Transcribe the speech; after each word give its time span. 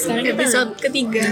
Sekarang 0.00 0.24
Episode 0.32 0.72
ketiga 0.80 1.28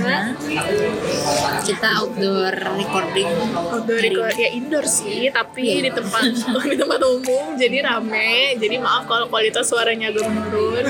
kita 1.64 1.88
outdoor 2.04 2.52
recording. 2.76 3.28
outdoor 3.56 3.96
record 3.96 4.36
ya 4.36 4.48
indoor 4.52 4.84
sih, 4.84 5.32
tapi 5.32 5.88
di 5.88 5.90
tempat 5.92 6.36
di 6.70 6.76
tempat 6.76 7.00
umum 7.00 7.56
jadi 7.56 7.80
rame. 7.80 8.60
Jadi 8.60 8.76
maaf 8.76 9.08
kalau 9.08 9.32
kualitas 9.32 9.64
suaranya 9.64 10.12
agak 10.12 10.28
menurun. 10.28 10.84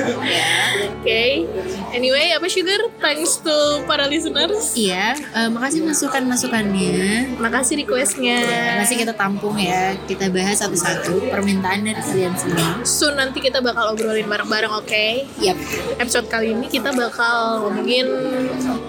Oke. 0.99 1.47
Anyway, 1.89 2.37
apa 2.37 2.45
Sugar? 2.53 2.81
Thanks 3.01 3.41
to 3.41 3.57
para 3.89 4.05
listeners. 4.05 4.77
Iya, 4.77 5.17
eh, 5.17 5.49
makasih 5.49 5.81
masukan-masukannya. 5.89 7.35
Makasih 7.41 7.81
requestnya. 7.85 8.45
Masih 8.81 9.01
kita 9.01 9.17
tampung 9.17 9.57
ya, 9.57 9.97
kita 10.05 10.29
bahas 10.29 10.61
satu-satu 10.61 11.33
permintaan 11.33 11.89
dari 11.89 12.01
kalian 12.01 12.35
semua. 12.37 12.85
Soon 12.85 13.17
nanti 13.17 13.41
kita 13.41 13.65
bakal 13.65 13.97
obrolin 13.97 14.29
bareng-bareng, 14.29 14.73
oke? 14.73 15.07
Yap, 15.41 15.57
Episode 15.97 16.29
kali 16.29 16.53
ini 16.53 16.69
kita 16.69 16.93
bakal 16.93 17.65
ngomongin 17.65 18.07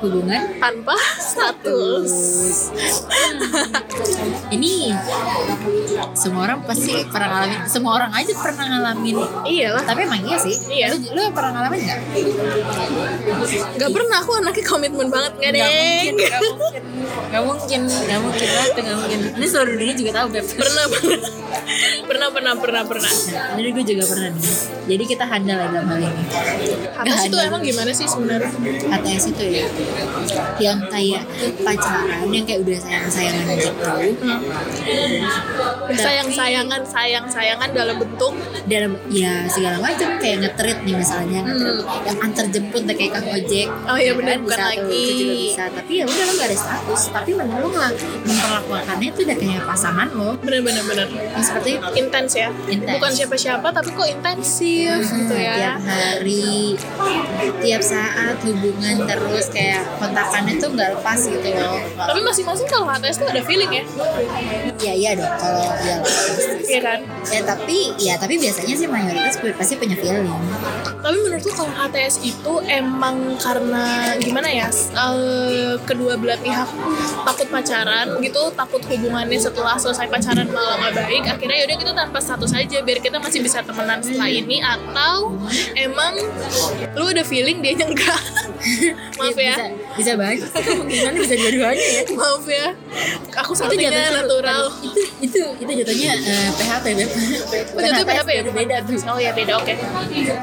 hubungan 0.04 0.60
tanpa 0.60 0.96
status. 1.32 2.12
ini 4.52 4.92
semua 6.16 6.52
orang 6.52 6.60
pasti 6.68 7.06
pernah 7.08 7.28
ngalamin, 7.44 7.60
semua 7.68 7.92
orang 7.96 8.12
aja 8.12 8.34
pernah 8.36 8.66
ngalamin. 8.68 9.16
Iyalah. 9.48 9.84
Tapi 9.88 10.00
emang 10.04 10.22
iya 10.28 10.38
sih. 10.42 10.56
Iya. 10.70 10.96
Lu, 10.96 10.98
lu 11.16 11.24
pernah 11.32 11.52
ngalamin 11.56 11.80
nggak? 11.80 12.00
Gak 13.80 13.90
pernah 13.94 14.18
aku 14.22 14.32
anaknya 14.40 14.66
komitmen 14.66 15.08
banget 15.10 15.34
nggak 15.40 15.52
deh. 15.56 15.64
Nggak 17.30 17.44
mungkin, 17.50 17.82
nggak 17.86 18.20
mungkin, 18.22 18.48
nggak 18.48 18.64
mungkin 18.66 18.84
nggak 18.84 18.98
mungkin. 19.00 19.20
Ini 19.40 19.46
seluruh 19.48 19.74
dunia 19.78 19.96
juga 19.96 20.12
tahu 20.22 20.28
Beb. 20.34 20.46
Pernah 20.50 20.86
pernah 20.90 21.20
pernah 22.10 22.28
pernah 22.34 22.54
pernah 22.58 22.84
pernah. 22.86 23.14
Jadi 23.58 23.70
gue 23.70 23.86
juga 23.86 24.04
pernah 24.10 24.30
nih. 24.34 24.54
Jadi 24.90 25.04
kita 25.06 25.24
handal 25.30 25.58
ya 25.58 25.68
dalam 25.70 25.86
hal 25.86 26.00
ini. 26.02 26.24
HTS 26.98 27.22
itu 27.30 27.38
emang 27.38 27.62
gimana 27.62 27.92
sih 27.94 28.08
sebenarnya? 28.10 28.52
HTS 28.90 29.24
itu 29.32 29.44
ya 29.46 29.66
yang 30.60 30.80
kayak 30.92 31.24
pacaran 31.64 32.28
yang 32.30 32.44
kayak 32.44 32.62
udah 32.68 32.78
sayang-sayangan 32.84 33.56
gitu 33.56 33.84
Sayang 35.96 36.30
sayangan 36.30 36.82
sayang 36.86 37.26
sayangan 37.32 37.70
dalam 37.74 37.96
bentuk 37.98 38.34
dalam 38.70 38.94
ya 39.10 39.48
segala 39.50 39.82
macam 39.82 40.20
kayak 40.22 40.46
ngetrit 40.46 40.80
nih 40.86 40.96
misalnya 40.96 41.40
ngetrit 41.48 41.86
yang 42.06 42.18
antar 42.22 42.46
jemput 42.52 42.79
deh 42.82 42.96
kayak 42.96 43.12
kang 43.12 43.28
ojek 43.28 43.68
Oh 43.86 43.96
iya, 43.96 44.06
Ya 44.06 44.14
benar, 44.14 44.36
kan, 44.36 44.40
bukan 44.42 44.50
bisa 44.50 44.60
tuh, 44.60 44.70
lagi. 44.70 45.06
juga 45.10 45.34
bisa 45.34 45.64
tapi 45.72 45.92
ya 45.94 46.06
udah 46.06 46.22
lo 46.22 46.34
gak 46.34 46.48
ada 46.48 46.58
status 46.58 47.02
tapi 47.10 47.30
memang 47.34 47.58
lo 47.58 47.68
nggak 47.70 47.92
memperlakukannya 48.24 49.08
itu 49.08 49.20
udah 49.22 49.38
kayak 49.38 49.64
pasangan 49.64 50.08
lo 50.12 50.30
bener-bener 50.40 50.84
bener 50.84 51.08
yang 51.10 51.44
seperti 51.44 51.70
itu 51.76 51.88
intens 51.98 52.32
ya. 52.34 52.50
Intens. 52.66 52.96
Bukan 52.96 53.12
siapa-siapa 53.12 53.68
tapi 53.70 53.90
kok 53.90 54.08
intensif 54.08 55.00
gitu 55.04 55.34
tiap 55.34 55.58
ya. 55.58 55.74
hari 55.80 56.76
tiap 57.60 57.82
saat 57.82 58.36
hubungan 58.42 58.96
terus 59.04 59.46
kayak 59.50 59.82
kontakannya 59.98 60.54
tuh 60.56 60.70
nggak 60.70 60.90
lepas 60.96 61.20
gitu 61.22 61.48
loh 61.50 61.78
Tapi 61.96 62.20
masing-masing 62.22 62.68
kalau 62.68 62.86
HTS 62.88 63.18
tuh 63.18 63.28
ada 63.28 63.42
feeling 63.42 63.72
ya. 63.72 63.84
ya 64.80 64.94
iya 64.94 65.12
dong 65.16 65.32
kalau 65.34 65.60
ya 65.80 65.96
Iya 66.62 66.80
kan? 66.80 67.00
ya 67.26 67.42
tapi 67.44 67.78
ya 67.98 68.14
tapi 68.16 68.38
biasanya 68.38 68.76
sih 68.76 68.86
mayoritas 68.86 69.36
pasti 69.54 69.74
punya 69.76 69.96
feeling 69.96 70.28
Tapi 71.00 71.16
menurutku 71.18 71.52
kalau 71.52 71.72
HTS 71.72 72.22
itu 72.22 72.54
emang 72.70 73.36
karena 73.42 74.14
gimana 74.22 74.48
ya? 74.50 74.70
eh, 74.70 75.76
kedua 75.84 76.16
belah 76.16 76.38
pihak 76.38 76.70
takut 77.26 77.48
pacaran 77.50 78.22
gitu, 78.22 78.54
takut 78.54 78.82
hubungannya 78.86 79.40
setelah 79.42 79.76
selesai 79.76 80.08
pacaran 80.08 80.48
malah 80.54 80.78
nggak 80.80 80.94
baik. 80.96 81.24
Akhirnya 81.26 81.58
yaudah 81.66 81.78
kita 81.82 81.94
tanpa 81.98 82.20
status 82.22 82.52
aja 82.54 82.78
biar 82.86 83.00
kita 83.02 83.18
masih 83.18 83.42
bisa 83.42 83.66
temenan 83.66 84.00
setelah 84.06 84.30
ini 84.30 84.62
atau 84.62 85.34
emang 85.74 86.14
lu 86.94 87.06
ada 87.10 87.26
feeling 87.26 87.60
dia 87.66 87.74
enggak. 87.90 88.22
Maaf 89.18 89.38
ya. 89.40 89.56
bisa 89.56 89.68
bisa 89.92 90.12
banget 90.14 90.46
sih 90.46 90.64
kemungkinan 90.64 91.14
bisa 91.18 91.34
dua-duanya 91.36 91.86
ya 91.90 92.02
Maaf 92.12 92.46
ya. 92.46 92.68
Aku 93.38 93.52
itu 93.52 93.60
satunya 93.60 93.88
jatuhnya 93.88 94.12
natural. 94.18 94.64
itu 94.80 95.02
itu 95.20 95.40
itu 95.58 95.72
jatuhnya 95.78 96.12
eh, 96.16 96.50
PHP 96.52 96.86
beb 96.94 97.10
Oh, 97.10 97.82
jatuhnya 97.82 97.92
Bukan 97.96 98.06
PHP 98.06 98.30
ya? 98.30 98.42
beda 98.46 98.76
tuh 98.82 98.96
Oh 99.08 99.18
ya 99.18 99.32
beda 99.32 99.54
oke. 99.56 99.74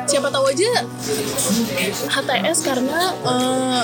Siapa 0.05 0.29
tahu 0.29 0.45
aja 0.47 0.71
HTS 2.07 2.59
karena 2.63 3.01
eh, 3.13 3.83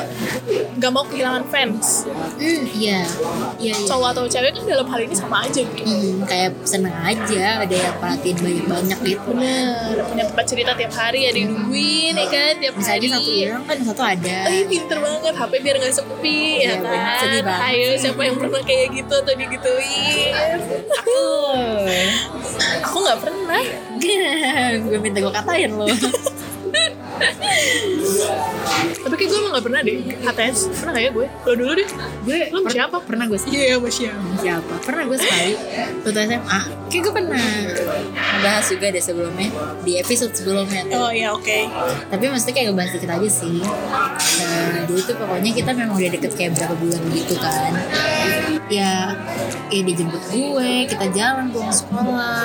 nggak 0.75 0.91
mau 0.91 1.05
kehilangan 1.05 1.45
fans. 1.47 2.07
hmm 2.35 2.63
iya 2.75 3.01
iya 3.57 3.73
iya 3.73 3.75
Cowok 3.85 4.09
atau 4.13 4.25
cewek 4.27 4.51
kan 4.53 4.65
dalam 4.67 4.87
hal 4.87 5.01
ini 5.01 5.15
sama 5.15 5.45
aja 5.45 5.61
gitu. 5.63 5.83
Hmm, 5.83 6.25
kayak 6.25 6.53
seneng 6.65 6.95
aja 6.97 7.63
ada 7.63 7.75
yang 7.75 7.95
perhatiin 7.97 8.37
banyak-banyak 8.37 8.99
gitu 9.05 9.29
Bener, 9.33 9.97
punya 10.05 10.25
tempat 10.27 10.45
cerita 10.45 10.71
tiap 10.75 10.93
hari 10.93 11.21
ada 11.25 11.39
yang 11.39 11.51
nungguin 11.51 12.15
ya 12.15 12.27
kan 12.29 12.53
tiap 12.59 12.75
bisa 12.75 12.91
hari. 12.93 13.09
satu 13.09 13.31
hilang 13.31 13.65
kan 13.65 13.77
satu 13.81 14.03
ada 14.03 14.37
Oh 14.43 14.53
iya 14.53 14.65
pinter 14.67 14.99
banget, 14.99 15.35
HP 15.35 15.53
biar 15.63 15.77
gak 15.79 15.95
sepi 15.95 16.61
Iya, 16.61 16.77
ya 16.77 16.77
kan? 16.83 17.19
Sedih 17.23 17.43
banget. 17.47 17.69
Ayo 17.71 17.89
siapa 17.97 18.21
yang 18.27 18.37
pernah 18.37 18.63
kayak 18.63 18.87
gitu 18.93 19.15
atau 19.15 19.33
digituin? 19.33 20.33
Aku 21.01 21.21
Aku 22.83 22.97
gak 23.07 23.19
pernah. 23.23 23.63
Gue 24.83 24.99
minta 24.99 25.19
gue 25.23 25.33
katain 25.33 25.71
lo 25.73 25.87
Tapi 29.03 29.15
kayak 29.15 29.29
gue 29.31 29.39
emang 29.39 29.53
gak 29.55 29.65
pernah 29.67 29.81
deh 29.85 29.99
HTS, 30.27 30.59
pernah 30.81 30.93
gak 30.97 31.05
ya 31.05 31.11
gue? 31.15 31.27
Lo 31.47 31.53
dulu 31.55 31.73
deh 31.79 31.89
gue 32.23 32.39
Lo 32.51 32.59
sama 32.63 32.71
siapa? 32.71 32.97
pernah 33.03 33.25
gue 33.31 33.39
sih. 33.39 33.51
Iya 33.53 33.79
sama 33.79 33.91
siapa? 33.91 34.27
Siapa? 34.43 34.75
Pernah 34.83 35.05
gue 35.07 35.19
sekali 35.19 35.55
waktu 36.03 36.21
SMA 36.27 36.61
kayak 36.91 37.03
gue 37.03 37.13
pernah. 37.15 37.45
Ngebahas 38.13 38.67
juga 38.67 38.87
deh 38.91 39.05
sebelumnya 39.05 39.49
di 39.87 39.93
episode 40.01 40.33
sebelumnya 40.35 40.83
tuh. 40.89 40.99
Oh 40.99 41.11
iya 41.13 41.29
oke. 41.35 41.59
Tapi 42.11 42.25
maksudnya 42.29 42.55
kayak 42.57 42.67
ngebahas 42.73 42.91
dikit 42.97 43.11
aja 43.11 43.29
sih. 43.31 43.59
Nah, 43.63 44.83
jadi 44.89 45.01
tuh 45.07 45.17
pokoknya 45.17 45.51
kita 45.55 45.71
memang 45.77 45.95
udah 45.97 46.11
deket 46.11 46.33
kayak 46.35 46.51
berapa 46.59 46.75
bulan 46.79 47.03
gitu 47.13 47.35
kan 47.39 47.73
ya 48.73 49.13
kayak 49.69 49.85
dijemput 49.93 50.23
gue 50.33 50.73
kita 50.89 51.07
jalan 51.13 51.53
pulang 51.53 51.75
sekolah. 51.75 52.41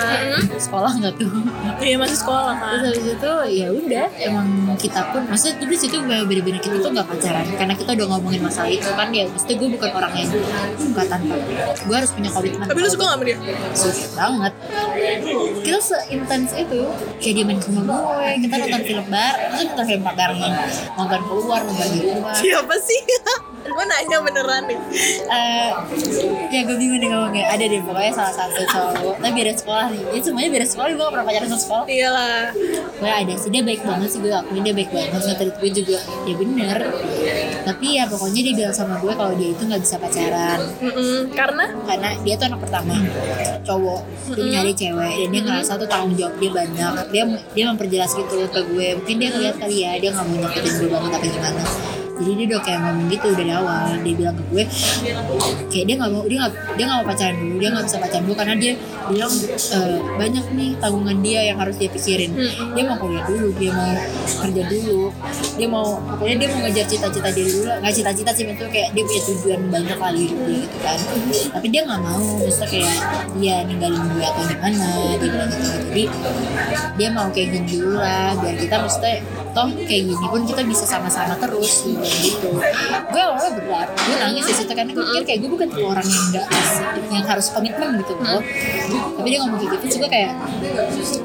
Sekolah 0.60 0.92
nggak 1.00 1.14
tuh? 1.16 1.32
Iya 1.80 1.96
masih 1.96 2.18
sekolah 2.20 2.54
kan 2.60 2.68
terus 2.84 2.84
habis 2.92 3.06
itu 3.16 3.32
ya 3.56 3.68
udah 3.72 4.08
emang 4.20 4.48
kita 4.76 5.02
pun 5.16 5.22
maksudnya 5.32 5.56
dulu 5.64 5.74
situ 5.80 5.98
bener-bener 6.04 6.60
kita 6.60 6.76
tuh 6.84 6.92
nggak 6.92 7.08
pacaran. 7.08 7.46
Karena 7.56 7.74
kita 7.80 7.92
udah 7.96 8.08
ngomongin 8.12 8.42
masalah 8.44 8.72
itu 8.72 8.90
kan 8.92 9.08
ya 9.16 9.24
maksudnya 9.32 9.56
gue 9.56 9.70
bukan 9.80 9.90
orang 9.96 10.14
yang 10.14 10.30
suka 10.76 11.04
tanpa. 11.08 11.36
Gue 11.88 11.96
harus 11.96 12.12
punya 12.12 12.30
komitmen. 12.36 12.66
Tapi 12.68 12.80
lo 12.84 12.90
suka 12.92 13.04
gak 13.08 13.16
sama 13.16 13.24
dia? 13.24 13.38
suka 13.78 13.96
banget. 14.14 14.54
Kita 15.64 15.80
seintens 15.80 16.52
itu 16.54 16.82
kayak 17.24 17.34
dia 17.34 17.44
main 17.48 17.60
ke 17.60 17.68
rumah 17.72 17.84
gue 17.88 18.28
kita 18.44 18.56
nonton 18.60 18.82
film 18.84 19.06
bareng 19.08 19.50
kita 19.52 19.64
nonton 19.72 19.86
film 19.88 20.04
barengan 20.04 20.52
nonton 20.98 21.20
keluar 21.24 21.62
nonton 21.64 21.88
di 21.94 22.00
rumah. 22.04 22.34
Siapa 22.36 22.76
sih? 22.82 23.02
Gue 23.68 23.84
nanya 23.86 24.18
beneran 24.24 24.64
nih. 24.68 24.80
Eh, 25.28 25.70
ya 26.52 26.60
gue 26.64 26.78
bingung 26.80 27.00
nih 27.04 27.10
ngomongnya. 27.12 27.46
Ada 27.52 27.64
deh 27.68 27.82
pokoknya 27.84 28.12
salah 28.16 28.34
satu 28.34 28.62
cowok. 28.68 29.16
Tapi 29.20 29.34
beda 29.36 29.52
sekolah 29.60 29.86
nih. 29.92 30.02
Itu 30.16 30.24
semuanya 30.32 30.50
beda 30.56 30.66
sekolah 30.68 30.88
gue 30.88 31.04
gak 31.04 31.14
pernah 31.14 31.26
pacaran 31.28 31.48
sama 31.52 31.62
sekolah. 31.62 31.86
Iyalah. 31.86 32.44
Gue 32.98 33.12
ada 33.12 33.34
sih. 33.36 33.50
Dia 33.52 33.62
baik 33.64 33.82
banget 33.84 34.10
sih 34.12 34.20
gue 34.24 34.32
akuin 34.32 34.64
dia 34.64 34.76
baik 34.76 34.90
banget. 34.92 35.22
Ngetrit 35.28 35.56
gue 35.60 35.72
juga. 35.84 35.98
Ya 36.26 36.34
bener. 36.40 36.78
Tapi 37.68 37.88
ya 38.00 38.04
pokoknya 38.08 38.42
dia 38.48 38.54
bilang 38.56 38.76
sama 38.76 38.96
gue 39.04 39.14
kalau 39.14 39.34
dia 39.36 39.50
itu 39.52 39.64
nggak 39.68 39.82
bisa 39.84 39.96
pacaran. 40.00 40.60
Mm-mm. 40.80 41.18
Karena? 41.36 41.66
Karena 41.84 42.10
dia 42.24 42.34
tuh 42.40 42.46
anak 42.48 42.60
pertama 42.64 42.94
cowok. 43.68 44.02
Dia 44.34 44.44
punya 44.48 44.60
adik 44.64 44.76
cewek. 44.80 45.14
Dan 45.28 45.30
dia 45.36 45.42
ngerasa 45.44 45.72
tuh 45.76 45.88
tanggung 45.90 46.16
jawab 46.16 46.36
dia 46.40 46.52
banyak. 46.52 46.94
Dia 47.12 47.24
dia 47.52 47.66
memperjelas 47.68 48.12
gitu 48.16 48.48
ke 48.48 48.62
gue. 48.72 48.88
Mungkin 49.04 49.16
dia 49.20 49.30
ngeliat 49.36 49.56
kali 49.60 49.78
ya 49.84 49.92
dia 50.00 50.10
nggak 50.16 50.26
mau 50.26 50.38
nyakitin 50.40 50.74
gue 50.80 50.90
banget 50.90 51.12
apa 51.12 51.28
gimana 51.28 51.62
jadi 52.18 52.32
dia 52.38 52.46
udah 52.50 52.62
kayak 52.66 52.80
ngomong 52.82 53.08
gitu 53.14 53.28
dari 53.38 53.52
awal. 53.54 53.86
Dia 54.02 54.14
bilang 54.18 54.36
ke 54.38 54.44
gue 54.50 54.64
kayak 55.70 55.86
dia 55.86 55.96
nggak 55.98 56.12
mau 56.12 56.24
dia 56.26 56.38
nggak 56.42 56.54
dia 56.78 56.84
nggak 56.88 56.98
mau 57.00 57.08
pacaran 57.08 57.36
dulu 57.38 57.56
dia 57.58 57.70
nggak 57.74 57.86
bisa 57.86 57.98
pacaran 58.02 58.24
dulu 58.26 58.36
karena 58.38 58.56
dia 58.58 58.74
bilang 59.08 59.34
"Eh, 59.58 59.98
banyak 60.18 60.46
nih 60.58 60.70
tanggungan 60.82 61.18
dia 61.22 61.40
yang 61.54 61.58
harus 61.62 61.76
dia 61.78 61.90
pikirin. 61.92 62.32
Dia 62.74 62.84
mau 62.88 62.98
kuliah 62.98 63.24
dulu 63.26 63.48
dia 63.58 63.72
mau 63.74 63.92
kerja 64.28 64.64
dulu 64.68 65.02
dia 65.58 65.68
mau 65.68 65.86
pokoknya 65.98 66.36
dia 66.38 66.48
mau 66.54 66.60
ngejar 66.68 66.86
cita-cita 66.86 67.30
dia 67.34 67.46
dulu 67.46 67.62
nggak 67.82 67.94
cita-cita 67.94 68.32
sih 68.34 68.44
itu 68.48 68.66
kayak 68.70 68.90
dia 68.94 69.04
punya 69.06 69.22
tujuan 69.26 69.62
banyak 69.74 69.98
kali 69.98 70.22
hidup 70.30 70.40
dia 70.46 70.58
gitu 70.62 70.78
kan. 70.82 71.00
Tapi 71.58 71.68
dia 71.70 71.82
nggak 71.86 72.02
mau 72.02 72.22
maksudnya 72.42 72.68
kayak 72.70 72.96
dia 73.38 73.56
ninggalin 73.66 74.04
gue 74.14 74.26
atau 74.26 74.44
gimana 74.46 74.86
dia 75.18 75.28
bilang 75.30 75.50
gitu. 75.52 75.68
Jadi 75.88 76.04
dia 76.98 77.10
mau 77.14 77.28
kayak 77.30 77.48
gini 77.54 77.68
dulu 77.78 77.98
lah 78.02 78.34
biar 78.38 78.56
kita 78.58 78.76
maksudnya 78.82 79.16
toh 79.54 79.70
kayak 79.86 80.04
gini 80.10 80.26
pun 80.30 80.42
kita 80.46 80.62
bisa 80.66 80.86
sama-sama 80.86 81.34
terus 81.38 81.86
gitu 81.86 82.07
gitu 82.24 82.50
gue 83.08 83.22
awalnya 83.22 83.52
berat 83.58 83.90
gue 83.94 84.16
nangis 84.18 84.44
di 84.48 84.54
situ 84.56 84.72
karena 84.72 84.92
gue 84.92 85.04
pikir 85.04 85.24
kayak 85.28 85.40
gue 85.44 85.50
bukan 85.52 85.68
tipe 85.72 85.86
orang 85.86 86.08
yang 86.08 86.26
nggak 86.32 86.46
yang 87.12 87.26
harus 87.26 87.48
komitmen 87.52 87.90
gitu 88.02 88.14
loh 88.20 88.42
tapi 89.18 89.28
dia 89.28 89.40
ngomong 89.44 89.60
kayak 89.60 89.72
gitu 89.82 89.86
juga 90.00 90.08
kayak 90.12 90.32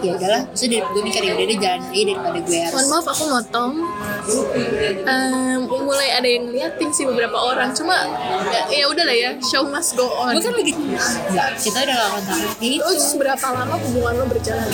ya 0.02 0.12
udahlah 0.18 0.42
terus 0.50 0.64
gue 0.68 1.02
mikir 1.02 1.22
ya 1.22 1.32
udah 1.38 1.46
dia 1.46 1.58
jalan 1.58 1.80
aja 1.82 2.02
daripada 2.02 2.38
gue 2.42 2.58
harus 2.58 2.72
Mohon 2.72 2.88
maaf 2.98 3.06
aku 3.14 3.24
motong. 3.30 3.72
Em, 5.06 5.60
mulai 5.68 6.08
ada 6.14 6.26
yang 6.26 6.50
ngeliatin 6.50 6.88
sih 6.90 7.04
beberapa 7.06 7.36
orang. 7.36 7.70
Cuma 7.76 7.94
ya, 8.50 8.60
ya 8.70 8.84
udah 8.90 9.04
lah 9.06 9.16
ya, 9.16 9.30
show 9.44 9.62
must 9.66 9.94
go 9.94 10.08
on. 10.18 10.34
gue 10.34 10.42
kan 10.42 10.54
lagi 10.56 10.72
nggak 10.72 11.48
kita 11.60 11.78
udah 11.84 11.94
gak 11.94 12.10
kontak 12.16 12.36
ya 12.58 12.68
itu 12.72 12.90
Terus 12.92 13.14
berapa 13.18 13.46
lama 13.54 13.74
hubungan 13.78 14.12
lo 14.18 14.24
berjalan? 14.26 14.66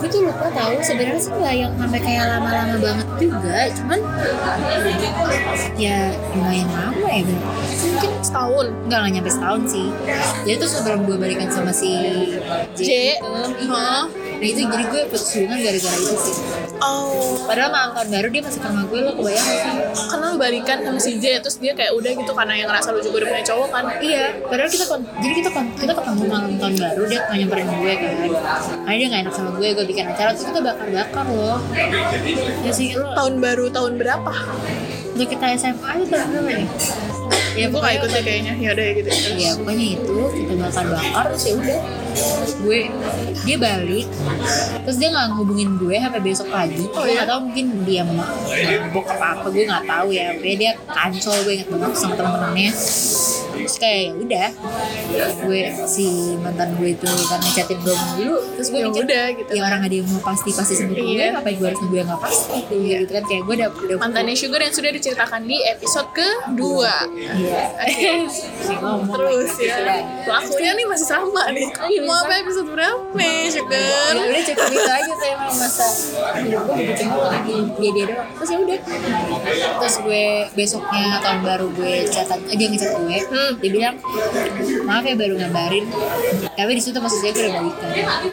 gue 0.00 0.08
tuh 0.10 0.20
lupa 0.26 0.46
tahu 0.52 0.74
sebenarnya 0.82 1.20
sih 1.22 1.32
nggak 1.32 1.54
yang 1.56 1.72
sampai 1.78 2.00
kayak 2.02 2.24
lama-lama 2.28 2.74
banget 2.82 3.08
juga 3.20 3.56
cuman 3.72 4.00
ya 5.76 6.10
lumayan 6.34 6.68
lama 6.72 7.08
ya. 7.10 7.24
Mungkin 7.86 8.10
setahun. 8.20 8.66
nggak 8.86 8.98
nggak 9.02 9.12
nyampe 9.18 9.30
setahun 9.30 9.62
sih 9.70 9.86
jadi 10.46 10.56
tuh 10.62 10.70
sebelum 10.70 11.00
gue 11.06 11.16
balikan 11.18 11.48
sama 11.50 11.72
si 11.74 11.90
J, 12.76 12.82
J. 12.82 12.90
itu 13.18 13.30
iya 13.66 14.06
nah 14.36 14.46
itu 14.46 14.60
jadi 14.68 14.84
gue 14.92 15.02
putus 15.08 15.32
hubungan 15.32 15.58
gara-gara 15.64 15.96
itu 15.96 16.16
sih 16.20 16.36
Oh, 16.76 17.40
padahal 17.48 17.72
malam 17.72 17.90
tahun 17.96 18.08
baru 18.12 18.28
dia 18.28 18.42
masih 18.44 18.60
ke 18.60 18.68
rumah 18.68 18.84
gue 18.84 19.00
lo 19.00 19.12
kebayang 19.16 19.46
gak 19.48 19.58
sih 19.64 19.72
karena 20.12 20.24
lo 20.28 20.36
balikan 20.36 20.78
sama 20.84 21.00
si 21.00 21.12
J, 21.16 21.40
terus 21.40 21.56
dia 21.56 21.72
kayak 21.72 21.96
udah 21.96 22.12
gitu 22.12 22.32
karena 22.36 22.52
yang 22.52 22.68
ngerasa 22.68 22.92
lo 22.92 23.00
juga 23.00 23.24
udah 23.24 23.28
punya 23.32 23.44
cowok 23.48 23.68
kan. 23.72 23.84
Iya, 23.96 24.24
padahal 24.44 24.68
kita 24.68 24.84
jadi 25.24 25.34
kita 25.40 25.50
kita 25.80 25.92
ketemu 25.96 26.22
malam 26.28 26.52
tahun 26.60 26.74
baru 26.76 27.02
dia 27.08 27.20
nyamperin 27.32 27.68
gue 27.80 27.92
kan. 27.96 28.12
Karena 28.84 28.92
dia 28.92 29.06
nggak 29.08 29.22
enak 29.24 29.34
sama 29.34 29.50
gue, 29.56 29.68
gue 29.72 29.84
bikin 29.88 30.04
acara 30.04 30.30
terus 30.36 30.46
kita 30.52 30.60
bakar-bakar 30.60 31.24
loh. 31.32 31.58
Ya 32.60 32.72
sih 32.76 32.92
lo 32.92 33.08
Tahun 33.16 33.34
baru 33.40 33.72
tahun 33.72 33.92
berapa? 33.96 34.32
Untuk 35.16 35.32
kita 35.32 35.56
SMA 35.56 35.90
itu 35.96 36.04
tahun 36.12 36.28
berapa 36.28 36.50
ya? 36.52 36.66
Ya 37.56 37.66
gue 37.72 37.80
gak 37.80 37.88
pokoknya 37.88 37.96
ikut 37.96 38.10
deh 38.12 38.20
kayaknya. 38.22 38.52
Ya 38.60 38.68
udah 38.76 38.84
ya 38.84 38.92
gitu. 39.00 39.08
Ya 39.40 39.50
pokoknya 39.56 39.86
itu 39.96 40.16
kita 40.36 40.52
bakar-bakar 40.60 41.24
terus 41.32 41.44
ya 41.48 41.54
udah 41.56 41.80
gue 42.56 42.88
dia 43.44 43.56
balik 43.60 44.08
terus 44.88 44.96
dia 44.96 45.08
nggak 45.12 45.26
ngehubungin 45.36 45.76
gue 45.76 45.96
sampai 46.00 46.20
besok 46.24 46.48
pagi 46.48 46.88
Oh, 46.96 47.04
gue 47.04 47.12
iya? 47.12 47.28
tahu 47.28 47.52
mungkin 47.52 47.66
dia 47.84 48.02
mabuk 48.08 49.04
apa 49.04 49.26
apa 49.36 49.46
gue 49.52 49.64
nggak 49.68 49.84
tahu 49.84 50.08
ya 50.16 50.32
pokoknya 50.40 50.56
dia 50.56 50.72
kancol 50.88 51.36
gue 51.44 51.52
inget 51.60 51.68
banget 51.68 51.92
sama 51.92 52.14
temen-temennya 52.16 52.72
terus 53.58 53.76
kayak 53.76 53.98
ya 53.98 54.10
udah 54.14 54.48
gue 55.38 55.60
si 55.86 56.06
mantan 56.36 56.68
gue 56.74 56.88
itu 56.90 57.06
kan 57.24 57.38
ngechatin 57.38 57.78
gue 57.78 57.94
dulu 58.16 58.36
terus 58.54 58.68
gue 58.68 58.78
Ya 58.78 58.86
mikir 58.86 59.02
udah 59.04 59.24
gitu. 59.32 59.50
ya 59.50 59.62
orang 59.62 59.80
ada 59.82 59.94
yang 59.94 60.06
mau 60.06 60.22
pasti 60.22 60.50
pasti 60.50 60.74
sebut 60.74 60.94
gue 60.94 61.14
Iya. 61.16 61.26
ngapain 61.32 61.54
gue 61.54 61.66
harus 61.66 61.80
nunggu 61.80 61.96
yang 61.96 62.08
nggak 62.08 62.22
pasti 62.22 62.58
gitu 62.68 63.10
kan 63.10 63.24
kayak 63.24 63.42
gue 63.42 63.54
udah 63.56 63.68
udah 63.72 63.96
Mantannya 63.98 64.34
Sugar 64.34 64.60
yang 64.60 64.70
sudah 64.70 64.90
diceritakan 64.90 65.40
di 65.42 65.58
episode 65.66 66.08
kedua. 66.12 66.94
Iya. 67.08 67.62
Ngomong 68.76 69.08
Terus 69.08 69.52
ya, 69.58 69.76
pelakunya 70.22 70.70
nih 70.72 70.86
masih 70.86 71.06
sama 71.06 71.42
nih. 71.50 71.66
Mau 72.02 72.16
apa 72.18 72.34
episode 72.38 72.68
berapa 72.68 73.14
nih, 73.14 73.48
Sugar? 73.48 74.12
ya 74.12 74.24
udah 74.26 74.42
cukup 74.44 74.68
itu 74.68 74.82
aja 74.86 75.12
saya 75.14 75.34
mau 75.36 75.52
masa 75.52 75.86
hidup 76.36 76.62
gue 76.62 76.74
begitu 76.76 77.04
lagi 77.08 77.56
dia 77.76 77.90
dia 77.92 78.04
doang 78.06 78.28
terus 78.36 78.48
ya 78.48 78.58
udah 78.58 78.78
terus 79.78 79.96
gue 79.98 80.24
besoknya 80.52 81.04
tahun 81.18 81.40
baru 81.42 81.66
gue 81.72 81.92
catat 82.06 82.40
eh, 82.44 82.56
dia 82.56 82.68
ngecat 82.68 82.90
gue 82.94 83.18
Hmm. 83.26 83.45
Dia 83.54 83.70
bilang 83.70 83.94
maaf 84.82 85.04
ya 85.04 85.14
baru 85.14 85.34
ngabarin. 85.36 85.84
Tapi 86.56 86.70
di 86.72 86.82
situ 86.82 86.96
maksud 86.96 87.18
saya 87.20 87.32
gue 87.32 87.42
udah 87.44 87.54
balikan. 87.56 87.88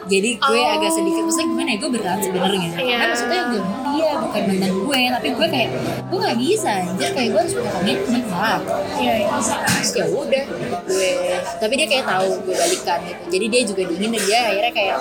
Jadi 0.06 0.30
gue 0.36 0.60
Oh. 0.60 0.74
agak 0.74 0.90
sedikit 0.90 1.22
maksudnya 1.22 1.48
gimana 1.48 1.68
ya 1.70 1.78
gue 1.78 1.90
berat 1.92 2.18
sebenarnya. 2.20 2.68
Iya. 2.74 2.94
karena 2.94 3.04
maksudnya 3.10 3.40
gue 3.46 3.60
mau 3.60 3.78
dia 3.94 4.10
bukan 4.18 4.42
mantan 4.48 4.72
gue. 4.74 5.00
Tapi 5.10 5.28
gue 5.30 5.48
kayak 5.48 5.68
gue 6.04 6.18
nggak 6.18 6.38
bisa 6.38 6.70
anjir. 6.82 7.10
Kayak 7.12 7.28
gue 7.30 7.40
harus 7.40 7.54
punya 7.54 7.70
komitmen 7.70 8.22
lah 8.26 8.58
Iya, 8.94 9.14
iya. 9.20 9.28
terus 9.64 9.90
ya 9.94 10.04
udah 10.06 10.44
gue 10.84 11.10
tapi 11.54 11.72
dia 11.76 11.86
kayak 11.86 12.04
tahu 12.04 12.28
gue 12.42 12.54
balikan 12.54 12.98
gitu. 13.04 13.22
Jadi 13.30 13.46
dia 13.48 13.62
juga 13.64 13.82
dingin 13.86 14.10
dan 14.10 14.22
dia 14.24 14.40
akhirnya 14.48 14.72
kayak 14.72 14.96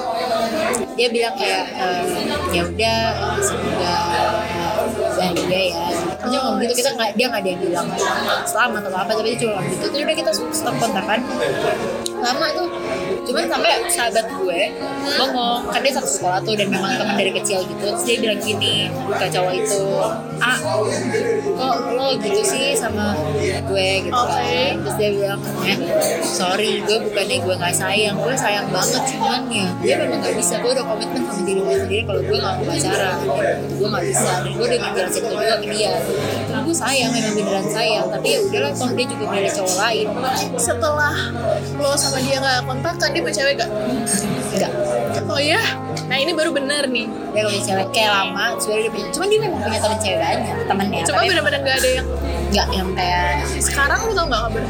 dia 0.94 1.08
bilang 1.10 1.36
kayak 1.36 1.64
eh, 1.74 2.04
ya 2.52 2.62
udah 2.64 2.98
semoga 3.40 3.94
bahagia 5.14 5.60
ya. 5.72 5.78
Terus 6.20 6.30
dia 6.34 6.40
ngomong 6.42 6.60
gitu 6.66 6.74
kita 6.84 6.90
nggak 6.98 7.10
dia 7.16 7.26
nggak 7.30 7.42
ada 7.42 7.50
yang 7.50 7.62
bilang 7.62 7.88
selamat 8.46 8.82
atau 8.90 9.00
apa 9.00 9.12
tapi 9.14 9.28
dia 9.34 9.38
cuma 9.46 9.62
gitu. 9.66 9.86
Terus 9.88 10.04
udah 10.04 10.18
kita 10.18 10.32
stop 10.52 10.76
kontakan. 10.82 11.20
Lama 12.24 12.48
tuh 12.56 12.68
cuman 13.24 13.44
sampai 13.48 13.72
sahabat 13.88 14.26
gue 14.28 14.62
ngomong 15.20 15.60
kan 15.72 15.80
dia 15.80 15.94
satu 15.96 16.10
sekolah 16.10 16.40
tuh 16.44 16.54
dan 16.60 16.68
memang 16.68 16.92
teman 17.00 17.16
dari 17.16 17.32
kecil 17.32 17.64
gitu 17.64 17.84
terus 17.84 18.04
dia 18.04 18.18
bilang 18.20 18.40
gini 18.44 18.88
ke 18.92 19.26
cowok 19.32 19.54
itu 19.56 19.84
ah 20.44 20.58
kok 21.54 21.76
lo 21.96 22.08
gitu 22.20 22.42
sih 22.44 22.76
sama 22.76 23.16
gue 23.64 23.88
gitu 24.04 24.12
kan? 24.12 24.74
Terus 24.84 24.96
dia 25.00 25.10
bilang 25.16 25.40
eh 25.64 25.78
sorry 26.24 26.84
gue 26.84 26.98
bukannya 27.00 27.38
gue 27.40 27.56
nggak 27.56 27.76
sayang 27.76 28.16
gue 28.20 28.36
sayang 28.36 28.68
banget 28.68 29.02
cuman 29.16 29.42
ya 29.48 29.68
dia 29.80 29.96
memang 30.04 30.20
nggak 30.20 30.36
bisa 30.36 30.60
gue 30.60 30.72
udah 30.76 30.86
komitmen 30.86 31.22
sama 31.24 31.42
diri 31.48 31.62
gue 31.64 31.78
sendiri 31.80 32.04
kalau 32.04 32.22
gue 32.28 32.38
nggak 32.38 32.56
mau 32.60 32.66
pacaran 32.68 33.16
gitu. 33.24 33.32
gue 33.80 33.88
nggak 33.88 34.06
bisa 34.12 34.32
dan 34.44 34.52
gue 34.52 34.66
udah 34.68 34.80
ngejelasin 34.84 35.22
itu 35.24 35.30
juga 35.32 35.56
ke 35.64 35.68
dia. 35.72 35.94
Karena 36.44 36.60
gue 36.66 36.76
sayang 36.76 37.12
memang 37.14 37.34
beneran 37.38 37.68
sayang 37.72 38.06
tapi 38.12 38.28
ya 38.28 38.40
udahlah 38.44 38.72
toh 38.76 38.90
dia 38.92 39.06
juga 39.08 39.24
punya 39.32 39.52
cowok 39.54 39.76
lain. 39.80 40.08
Setelah 40.60 41.16
lo 41.80 41.92
sama 41.96 42.18
dia 42.24 42.38
gak 42.40 42.60
kontakan, 42.68 43.10
punya 43.20 43.36
cewek 43.36 43.54
gak? 43.56 43.70
enggak 44.50 44.72
Oh 45.26 45.38
iya? 45.38 45.62
Nah 46.04 46.18
ini 46.18 46.32
baru 46.32 46.52
bener 46.52 46.86
nih. 46.86 47.06
dia 47.32 47.42
punya 47.44 47.62
cewek 47.64 47.88
kayak 47.92 48.12
lama 48.12 48.46
sebenarnya 48.56 48.84
dia 48.84 48.92
punya 48.92 49.08
cuman 49.10 49.28
dia 49.28 49.40
memang 49.40 49.60
punya 49.60 49.80
teman 49.80 49.98
cewek 50.00 50.18
banyak 50.20 50.58
temennya 50.64 51.02
Cuma 51.04 51.20
bener-bener 51.24 51.60
gak 51.62 51.78
ada 51.78 51.90
yang 51.92 52.08
nggak 52.46 52.68
yang 52.70 52.90
kayak 52.94 53.26
sekarang 53.58 54.00
lu 54.00 54.14
tau 54.14 54.26
gak 54.28 54.42
kabar? 54.44 54.64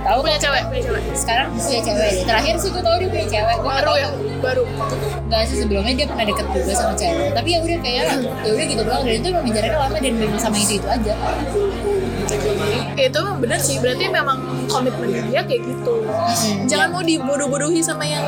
tahu 0.00 0.18
Punya 0.24 0.38
cewek, 0.38 0.62
punya 0.66 0.82
cewek. 0.82 1.02
sekarang 1.12 1.46
punya 1.52 1.80
cewek 1.82 2.08
deh 2.10 2.24
terakhir 2.24 2.54
sih 2.56 2.68
gue 2.70 2.80
tau 2.80 2.96
dia 2.96 3.08
punya 3.08 3.26
cewek 3.28 3.56
gue 3.58 3.68
Baru 3.68 3.92
ya, 3.94 4.08
baru. 4.38 4.62
Enggak 5.20 5.42
sih 5.44 5.56
sebelumnya 5.58 5.92
dia 5.94 6.06
pernah 6.08 6.24
deket 6.24 6.46
juga 6.48 6.72
sama 6.72 6.92
cewek 6.94 7.28
tapi 7.30 7.48
ya 7.50 7.58
udah 7.60 7.78
kayak 7.78 8.04
ya 8.40 8.50
udah 8.50 8.66
gitu 8.66 8.82
doang 8.82 9.02
dan 9.04 9.14
itu 9.14 9.28
memang 9.28 9.52
jaraknya 9.52 9.78
lama 9.78 9.96
dan 9.98 10.12
memang 10.14 10.40
sama 10.40 10.56
itu 10.56 10.72
itu 10.74 10.88
aja 10.88 11.14
Ya, 12.92 13.08
itu 13.08 13.16
emang 13.16 13.40
bener 13.40 13.56
sih, 13.56 13.80
berarti 13.80 14.04
memang 14.04 14.36
komitmen 14.68 15.08
dia 15.30 15.40
kayak 15.40 15.64
gitu. 15.64 16.04
Jangan 16.66 16.92
mau 16.92 17.00
dibodoh-bodohi 17.38 17.78
sama 17.78 18.02
yang 18.02 18.26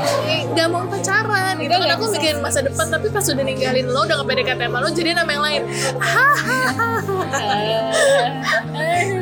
gak 0.54 0.70
mau 0.70 0.86
pacaran 0.86 1.58
gitu. 1.58 1.74
Kan 1.74 1.90
aku 1.90 2.04
mikirin 2.14 2.38
masa 2.38 2.62
depan 2.62 2.86
tapi 2.86 3.10
pas 3.10 3.26
udah 3.26 3.42
ninggalin 3.42 3.90
lo 3.90 4.06
udah 4.06 4.22
gak 4.22 4.28
PDKT 4.30 4.60
sama 4.70 4.78
lo 4.78 4.88
jadi 4.94 5.10
nama 5.18 5.30
yang 5.34 5.42
lain. 5.42 5.62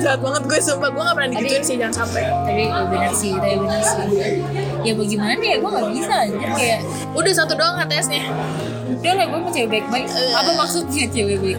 Jahat 0.04 0.20
banget 0.20 0.42
gue 0.44 0.58
sumpah. 0.60 0.92
Gue 0.92 1.02
gak 1.08 1.16
pernah 1.16 1.30
digituin 1.32 1.64
sih 1.64 1.76
jangan 1.80 2.04
sampai. 2.04 2.22
tapi 2.28 2.68
ya 2.68 2.84
bener 2.84 3.12
sih 3.16 3.32
tapi 3.32 3.56
bener 3.56 3.80
sih. 3.80 4.04
Ya 4.84 4.92
mau 4.92 5.04
gimana 5.08 5.40
ya? 5.40 5.56
Gue 5.56 5.70
gak 5.72 5.88
bisa 5.96 6.14
anjir 6.20 6.50
kayak 6.52 6.80
udah 7.16 7.32
satu 7.32 7.52
doang 7.56 7.80
HTS-nya 7.80 8.22
udah 8.98 9.12
lah 9.14 9.26
gue 9.30 9.40
mau 9.40 9.50
cewek 9.54 9.68
baik-baik. 9.70 10.06
Apa 10.10 10.50
maksudnya 10.58 11.06
cewek 11.06 11.38
baik 11.38 11.58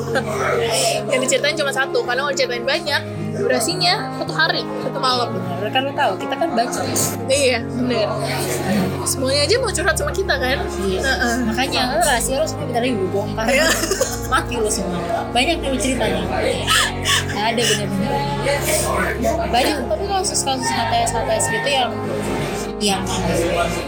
yang 1.10 1.20
diceritain 1.24 1.56
cuma 1.56 1.72
satu 1.72 2.04
karena 2.04 2.20
kalau 2.20 2.32
diceritain 2.36 2.66
banyak 2.68 3.02
durasinya 3.40 4.12
satu 4.20 4.32
hari 4.36 4.62
satu 4.84 4.98
malam. 5.00 5.32
Bener 5.32 5.70
kan 5.72 5.82
lo 5.88 5.92
tau 5.96 6.12
kita 6.20 6.34
kan 6.36 6.48
baca. 6.52 6.80
Iya 7.26 7.64
bener. 7.64 8.08
Semuanya 9.08 9.48
aja 9.48 9.54
mau 9.56 9.72
curhat 9.72 9.96
sama 9.96 10.12
kita 10.12 10.36
kan? 10.36 10.60
Iya. 10.84 11.00
Makanya 11.48 11.80
lo 11.96 12.04
rahasia 12.04 12.36
lo 12.36 12.46
semua 12.46 12.68
bentar 12.68 12.84
lagi 12.84 12.96
bongkar. 13.08 13.46
Iya. 13.48 13.66
mati 14.30 14.54
lo 14.60 14.70
semua. 14.70 15.00
Banyak 15.32 15.56
nih 15.64 15.80
ceritanya. 15.80 16.22
Ada 17.32 17.62
bener-bener. 17.64 18.12
Banyak 19.48 19.76
tapi 19.88 20.04
kasus-kasus 20.04 20.68
HTS 20.68 21.10
HTS 21.16 21.44
gitu 21.48 21.68
yang 21.72 21.90
yang 22.80 23.04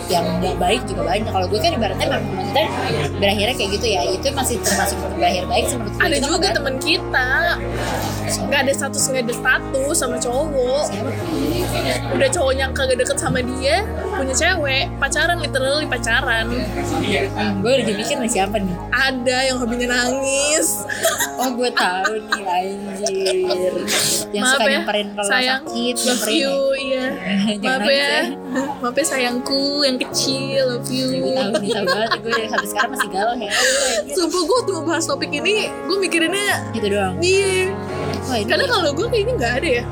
yang 0.06 0.26
baik 0.56 0.84
juga 0.84 1.08
banyak. 1.08 1.26
Kalau 1.26 1.46
gue 1.48 1.58
kan 1.58 1.72
ibaratnya 1.72 2.06
memang 2.06 2.24
maksudnya 2.30 2.66
berakhirnya 3.16 3.54
kayak 3.56 3.70
gitu 3.80 3.86
ya. 3.88 4.02
Itu 4.06 4.26
masih 4.32 4.56
termasuk 4.60 4.96
berakhir 5.16 5.44
baik 5.48 5.64
sih 5.66 5.76
menurut 5.76 5.94
gue. 5.96 6.04
Ada 6.04 6.16
juga 6.20 6.36
kan- 6.44 6.54
temen 6.60 6.74
kita. 6.78 7.28
Nggak 8.22 8.60
ada 8.64 8.72
status 8.72 9.02
nggak 9.08 9.24
ada 9.24 9.34
status 9.34 9.96
sama 9.96 10.16
cowok. 10.16 10.84
Siapa? 10.88 11.10
Udah 12.12 12.28
cowoknya 12.28 12.64
kagak 12.70 13.00
deket 13.00 13.18
sama 13.18 13.40
dia 13.40 13.82
punya 14.12 14.34
cewek 14.36 14.84
pacaran 15.00 15.40
literally 15.40 15.88
pacaran. 15.88 16.46
Hmm, 17.32 17.52
gue 17.60 17.72
udah 17.82 17.94
mikir 17.96 18.16
nih 18.20 18.30
siapa 18.30 18.60
nih? 18.60 18.76
Ada 18.92 19.36
yang 19.48 19.56
hobinya 19.58 19.88
nangis. 19.90 20.68
Oh 21.32 21.48
gue 21.58 21.74
tahu 21.74 22.22
nih 22.28 22.44
anjir. 22.46 23.74
Yang 24.30 24.44
maaf 24.44 24.52
suka 24.54 24.62
ya 24.62 24.70
nyamperin 24.78 25.06
kalau 25.10 25.26
sakit 25.26 25.94
nyamperin 25.96 26.38
maaf 27.64 27.86
ya. 27.88 28.14
maaf 28.80 28.96
ya 28.96 29.04
sayangku 29.04 29.84
yang 29.86 29.96
kecil 30.00 30.76
love 30.76 30.88
you. 30.88 31.08
Gue 31.22 31.32
tahu 31.36 31.50
nih 31.62 31.70
tahu 31.72 31.86
banget. 31.88 32.10
Gue 32.22 32.32
dari 32.32 32.48
sampai 32.48 32.68
sekarang 32.68 32.90
masih 32.96 33.08
galau 33.12 33.34
ya. 33.38 33.52
Sumpah 34.12 34.42
gue 34.42 34.60
tuh 34.68 34.78
bahas 34.84 35.04
topik 35.06 35.30
ini 35.32 35.68
gue 35.68 35.96
mikirinnya 36.00 36.72
gitu 36.76 36.86
doang. 36.92 37.14
iya. 37.20 37.72
Wah, 38.22 38.38
ini 38.38 38.46
karena 38.46 38.66
kalau 38.70 38.90
gue 38.94 39.06
kayaknya 39.10 39.34
nggak 39.34 39.52
ada 39.62 39.68
ya. 39.82 39.84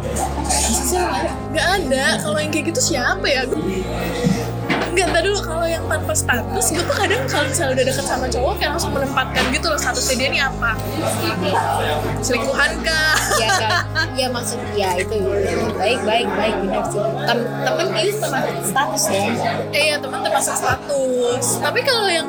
Masa 0.46 0.80
sih 0.86 0.98
lo 0.98 1.08
nggak 1.50 1.68
ada? 1.82 2.04
kalau 2.22 2.38
yang 2.38 2.52
kayak 2.54 2.66
gitu 2.72 2.80
siapa 2.94 3.26
ya 3.26 3.42
Enggak, 4.90 5.08
tadi 5.14 5.26
dulu 5.30 5.40
kalau 5.40 5.66
yang 5.66 5.84
tanpa 5.86 6.12
status 6.12 6.66
gue 6.70 6.82
tuh 6.82 6.96
kadang 6.98 7.22
kalau 7.30 7.46
misalnya 7.46 7.72
udah 7.78 7.84
deket 7.86 8.04
sama 8.04 8.26
cowok 8.26 8.52
kayak 8.58 8.70
langsung 8.74 8.90
menempatkan 8.90 9.44
gitu 9.54 9.66
loh 9.70 9.78
statusnya 9.78 10.14
dia 10.18 10.28
ini 10.28 10.40
apa 10.42 10.70
selingkuhan 12.20 12.70
kah 12.82 13.14
Iya 13.38 13.48
kan? 13.56 13.70
Iya 14.10 14.28
maksud 14.28 14.58
ya 14.74 14.90
itu 14.98 15.16
baik 15.78 16.02
baik 16.02 16.28
baik 16.28 16.54
benar 16.60 16.82
sih. 16.90 16.98
Tem 17.00 17.38
temen 17.62 17.86
itu 17.96 18.18
termasuk 18.18 18.54
status 18.66 19.02
ya. 19.06 19.22
eh 19.70 19.84
ya 19.88 19.96
teman 19.96 20.18
termasuk 20.20 20.54
status 20.58 21.44
tapi 21.62 21.80
kalau 21.80 22.10
yang 22.10 22.26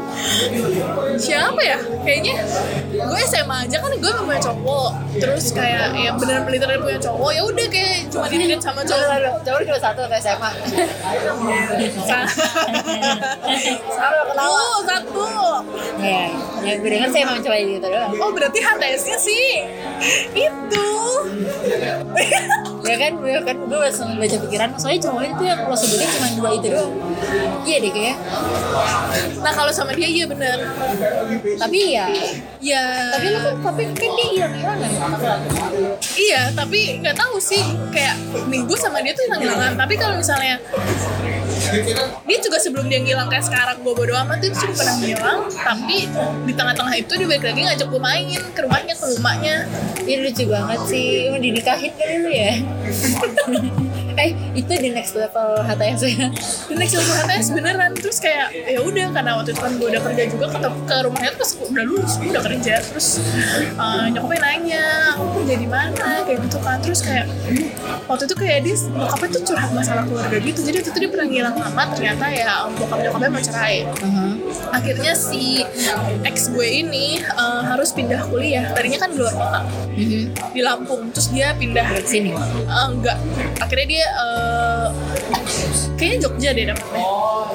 siapa 1.17 1.57
ya 1.59 1.79
kayaknya 2.05 2.45
gue 2.93 3.19
SMA 3.25 3.57
aja 3.65 3.77
kan 3.81 3.91
gue 3.91 4.11
punya 4.13 4.39
cowok 4.39 4.91
terus 5.17 5.51
kayak 5.51 5.91
ya 5.97 6.13
beneran 6.13 6.45
beneran 6.45 6.79
punya 6.79 6.99
cowok 7.01 7.31
ya 7.33 7.41
udah 7.43 7.67
kayak 7.67 7.97
cuma 8.07 8.25
dilihat 8.29 8.61
sama 8.61 8.85
cowok 8.85 9.41
coba 9.41 9.59
cuma 9.65 9.79
satu 9.81 9.99
atau 10.05 10.17
SMA. 10.21 10.49
Satu 13.91 14.41
satu 14.83 15.27
Ya, 16.01 16.33
yang 16.65 16.77
gue 16.81 16.89
denger 16.89 17.09
saya 17.13 17.23
emang 17.29 17.39
coba 17.45 17.57
gitu 17.61 17.77
doang. 17.85 18.11
oh 18.17 18.29
berarti 18.33 18.59
HTS-nya 18.59 19.17
sih 19.21 19.47
itu 20.33 20.87
Ya 22.81 22.97
kan, 22.97 23.13
ya 23.23 23.39
kan 23.45 23.57
gue 23.61 23.77
langsung 23.79 24.09
baca 24.17 24.37
pikiran. 24.41 24.69
Soalnya 24.75 24.99
cowok 25.07 25.23
itu 25.23 25.43
yang 25.45 25.59
lo 25.69 25.75
sebutin 25.77 26.09
cuma 26.17 26.27
dua 26.33 26.49
itu 26.57 26.67
doang. 26.73 26.91
Iya 27.61 27.77
deh 27.77 27.91
kayak. 27.93 28.17
nah 29.41 29.53
kalau 29.53 29.69
sama 29.69 29.93
dia 29.93 30.09
iya 30.09 30.25
bener 30.25 30.57
Tapi 31.57 31.93
ya, 31.93 32.09
ya 32.57 32.81
tapi 33.13 33.27
lo 33.29 33.39
kan 33.41 33.55
tapi 33.69 33.81
kan 33.93 34.11
dia 34.17 34.27
hilangan. 34.33 34.77
Iya, 36.17 36.41
tapi 36.57 36.79
nggak 36.99 37.15
tahu 37.15 37.37
sih 37.37 37.61
kayak 37.93 38.17
minggu 38.49 38.73
sama 38.75 38.99
dia 39.05 39.13
tuh 39.13 39.29
hilang-hilangan. 39.29 39.77
Tapi 39.77 39.93
kalau 39.95 40.17
misalnya 40.17 40.57
dia 41.71 42.37
juga 42.43 42.57
sebelum 42.59 42.85
dia 42.91 42.99
ngilang 42.99 43.31
kayak 43.31 43.45
sekarang 43.47 43.79
gue 43.79 43.93
bodo 43.95 44.13
amat 44.13 44.43
itu 44.43 44.55
juga 44.67 44.73
pernah 44.83 44.95
ngilang. 44.99 45.39
Tapi 45.47 45.97
di 46.45 46.53
tengah-tengah 46.53 46.95
itu 46.99 47.11
dia 47.15 47.27
balik 47.27 47.43
lagi 47.47 47.61
ngajak 47.65 47.87
gue 47.87 48.01
main 48.01 48.41
ke 48.51 48.59
rumahnya 48.61 48.93
ke 48.95 49.05
rumahnya. 49.17 49.55
Ini 50.03 50.19
lucu 50.21 50.43
banget 50.49 50.79
sih. 50.89 51.31
Mau 51.31 51.39
dinikahin 51.39 51.91
kali 51.95 52.15
lu 52.19 52.29
ya? 52.31 52.53
eh, 54.17 54.31
itu 54.57 54.71
di 54.71 54.89
next 54.91 55.13
level 55.15 55.61
HTS 55.63 56.01
ya. 56.07 56.27
Dan 56.67 56.75
next 56.79 56.95
level 56.97 57.15
HTS 57.23 57.47
beneran. 57.55 57.91
Terus 57.95 58.17
kayak 58.19 58.51
ya 58.53 58.79
udah 58.81 59.07
karena 59.13 59.31
waktu 59.39 59.51
itu 59.55 59.61
kan 59.61 59.71
gue 59.77 59.87
udah 59.91 60.01
kerja 60.01 60.23
juga 60.27 60.45
ke, 60.51 60.59
ke 60.87 60.95
rumahnya 61.05 61.29
tuh 61.35 61.39
pas 61.41 61.51
udah 61.71 61.83
lulus 61.85 62.13
gue 62.19 62.29
udah 62.31 62.43
kerja. 62.43 62.75
Terus 62.81 63.07
uh, 63.77 64.05
nyokapnya 64.11 64.39
nanya 64.41 64.85
aku 65.15 65.23
kerja 65.41 65.55
di 65.59 65.67
mana? 65.67 66.07
Kayak 66.25 66.39
gitu 66.49 66.57
kan. 66.59 66.77
Terus 66.81 66.99
kayak 67.05 67.25
waktu 68.09 68.23
itu 68.27 68.35
kayak 68.35 68.59
dia 68.65 68.75
nyokapnya 68.91 69.29
tuh 69.39 69.43
curhat 69.51 69.71
masalah 69.71 70.03
keluarga 70.07 70.37
gitu. 70.41 70.59
Jadi 70.65 70.75
waktu 70.81 70.89
itu 70.91 70.99
dia 70.99 71.09
pernah 71.11 71.27
ngilang 71.27 71.55
lama 71.57 71.83
ternyata 71.93 72.25
ya 72.31 72.51
bokap 72.75 72.99
nyokapnya 73.03 73.29
mau 73.31 73.43
cerai. 73.43 73.77
Uh-huh. 74.01 74.33
akhirnya 74.71 75.13
si 75.13 75.61
ex 76.25 76.49
gue 76.51 76.67
ini 76.67 77.19
uh, 77.37 77.61
harus 77.65 77.91
pindah 77.93 78.23
kuliah. 78.27 78.71
Tadinya 78.73 78.99
kan 79.01 79.09
di 79.13 79.17
luar 79.19 79.35
kota. 79.35 79.59
Mhm. 79.91 80.23
di 80.55 80.61
Lampung. 80.63 81.01
Terus 81.13 81.27
dia 81.31 81.53
pindah. 81.55 81.85
Ke 81.91 82.07
sini. 82.07 82.31
Uh, 82.33 82.87
enggak. 82.91 83.17
Akhirnya 83.59 83.87
dia 83.87 84.00
uh, 84.17 84.87
kayaknya 86.01 86.17
Jogja 86.25 86.49
deh 86.57 86.65
dapetnya. 86.73 87.03